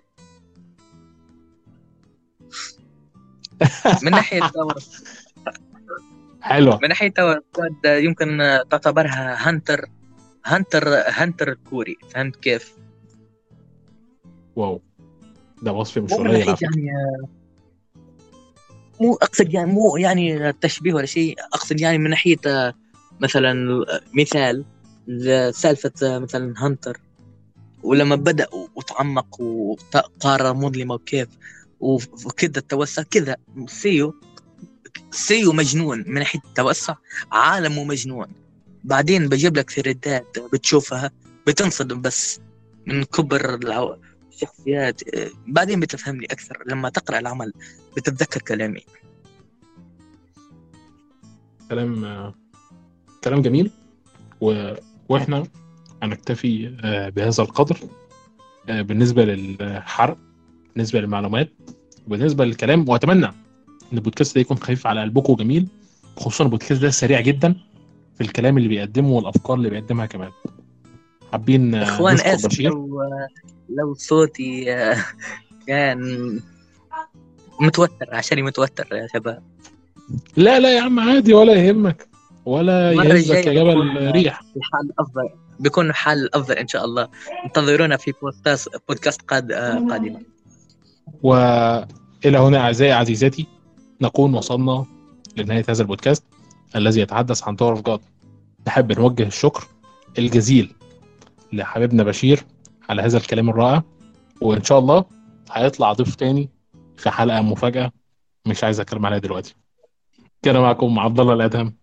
من 4.04 4.12
ناحية 4.12 4.39
Tower 4.53 4.76
حلوة. 6.41 6.80
من 6.84 6.89
ناحية 6.89 7.10
Tower 7.10 7.36
of 7.36 7.43
God 7.58 7.86
يمكن 8.04 8.38
تعتبرها 8.70 9.50
Hunter 9.49 9.86
Hunter 10.45 10.88
Hunter 10.93 11.51
الكوري. 11.52 11.98
فهمت 12.10 12.36
كيف؟ 12.36 12.78
واو. 14.56 14.82
ده 15.62 15.72
وصف 15.74 15.98
مش 15.98 16.14
قليل. 16.14 16.48
يعني 16.62 16.91
مو 19.02 19.14
أقصد 19.16 19.54
يعني 19.54 19.72
مو 19.72 19.98
يعني 19.98 20.54
تشبيه 20.54 20.93
ولا 20.93 21.06
شيء 21.06 21.36
أقصد 21.54 21.82
يعني 21.82 21.98
من 21.98 22.10
ناحية 22.10 22.38
آه، 22.48 22.74
مثلا 23.20 23.86
مثال 24.14 24.66
سالفة 25.54 25.91
آه، 26.04 26.20
مثلا 26.20 26.54
Hunter. 26.58 26.99
ولما 27.84 28.16
بدأ 28.16 28.48
وتعمق 28.76 29.41
وقارة 29.41 30.53
مظلمة 30.54 30.93
وكيف 30.93 31.28
وكذا 31.80 32.58
التوسع 32.58 33.04
كذا 33.04 33.36
SIU 33.68 34.16
SIU 35.12 35.53
مجنون 35.54 36.04
من 36.08 36.14
ناحية 36.14 36.39
التوسع 36.45 36.95
عالمه 37.32 37.84
مجنون. 37.84 38.28
بعدين 38.84 39.30
بجيب 39.30 39.58
لك 39.58 39.70
ثريدات 39.72 40.39
بتشوفها 40.54 41.12
بتنصدم 41.48 42.02
بس 42.02 42.39
من 42.86 43.04
كبر 43.04 43.56
العو- 43.56 43.95
الشخصيات 44.38 45.16
آه، 45.16 45.30
بعدين 45.48 45.80
بتفهمني 45.80 46.26
أكثر 46.26 46.64
لما 46.66 46.90
تقرأ 46.90 47.20
العمل 47.20 47.54
بتتذكر 47.98 48.42
كلامي. 48.42 48.82
كلام 51.70 52.06
آه، 52.06 52.34
كلام 53.24 53.42
جميل 53.42 53.72
و... 54.42 54.74
وإحنا 55.10 55.48
هنكتفي 56.04 56.78
آه، 56.84 57.10
بهذا 57.10 57.44
القدر 57.44 57.78
بالنسبة 58.68 59.26
للحرق 59.26 60.18
بالنسبة 60.76 61.00
للمعلومات 61.02 61.50
وبالنسبة 62.08 62.46
للكلام 62.46 62.90
وأتمنى 62.90 63.26
إن 63.26 63.34
البودكاست 63.98 64.36
ده 64.36 64.42
يكون 64.42 64.58
خفيف 64.58 64.88
على 64.88 65.02
قلبكم 65.02 65.34
وجميل 65.34 65.68
خصوصا 66.18 66.44
البودكاست 66.44 66.82
ده 66.82 66.90
سريع 66.90 67.22
جدا 67.22 67.56
في 68.16 68.22
الكلام 68.22 68.58
اللي 68.58 68.70
بيقدمه 68.70 69.10
والأفكار 69.10 69.58
اللي 69.58 69.70
بيقدمها 69.70 70.06
كمان. 70.06 70.32
حابين 71.32 71.75
إخوان 71.75 72.15
اسف 72.15 72.59
لو 72.59 73.01
لو 73.69 73.93
صوتي 73.93 74.73
آه، 74.73 74.97
كان 75.67 76.39
متوتر 77.61 78.07
عشاني 78.11 78.41
متوتر 78.41 78.88
يا 78.91 79.07
شباب. 79.13 79.43
لا 80.38 80.59
لا 80.59 80.75
يا 80.75 80.82
عم 80.82 80.99
عادي 80.99 81.34
ولا 81.34 81.53
يهمك 81.53 82.07
ولا 82.45 82.91
يهزك 82.91 83.47
يا 83.47 83.53
جبل 83.53 84.11
ريح. 84.11 84.41
الحال 84.57 84.91
افضل 84.99 85.30
بيكون 85.59 85.93
حال 85.93 86.36
افضل 86.36 86.55
إن 86.55 86.67
شاء 86.67 86.86
الله. 86.86 87.07
انتظرونا 87.45 87.97
في 87.97 88.13
بودكاست 88.21 88.69
بودكاست 88.89 89.21
قاد 89.21 89.51
آه، 89.51 89.88
قادمه 89.89 90.21
وإلى 91.23 92.38
هنا 92.38 92.57
أعزائي 92.59 92.91
عزيزاتي 92.91 93.47
نكون 94.01 94.34
وصلنا 94.34 94.86
لنهاية 95.38 95.65
هذا 95.69 95.82
البودكاست 95.82 96.23
الذي 96.75 97.01
يتحدث 97.01 97.43
عن 97.43 97.57
of 97.62 97.82
God 97.82 97.99
نحب 98.67 98.99
نوجه 98.99 99.23
الشكر 99.23 99.67
الجزيل 100.17 100.73
لحبيبنا 101.54 102.04
بشير 102.04 102.45
على 102.89 103.02
هذا 103.02 103.18
الكلام 103.18 103.50
الرائع. 103.50 103.84
وإن 104.41 104.64
شاء 104.64 104.80
الله 104.80 105.06
هيطلع 105.52 105.93
ضيف 105.93 106.16
تاني 106.16 106.50
في 106.98 107.10
حلقة 107.10 107.41
مفاجأة 107.41 107.91
مش 108.45 108.64
عايز 108.64 108.80
أتكلم 108.80 109.06
عليها 109.06 109.20
دلوقتي. 109.20 109.56
كان 110.43 110.60
معكم 110.60 111.00
عبد 111.00 111.20
الله 111.20 111.34
الأدهم. 111.34 111.76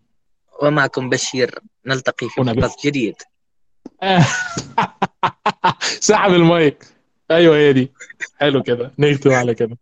ومعكم 0.62 1.10
بشير. 1.10 1.58
نلتقي 1.86 2.28
في 2.28 2.40
بودكاست 2.42 2.86
جديد. 2.86 3.14
سحب 6.00 6.32
المايك. 6.32 6.86
أيوه 7.30 7.56
هي 7.56 7.72
دي. 7.72 7.92
حلو 8.40 8.62
كده. 8.62 8.92
نكتب 8.98 9.30
على 9.30 9.54
كده. 9.54 9.78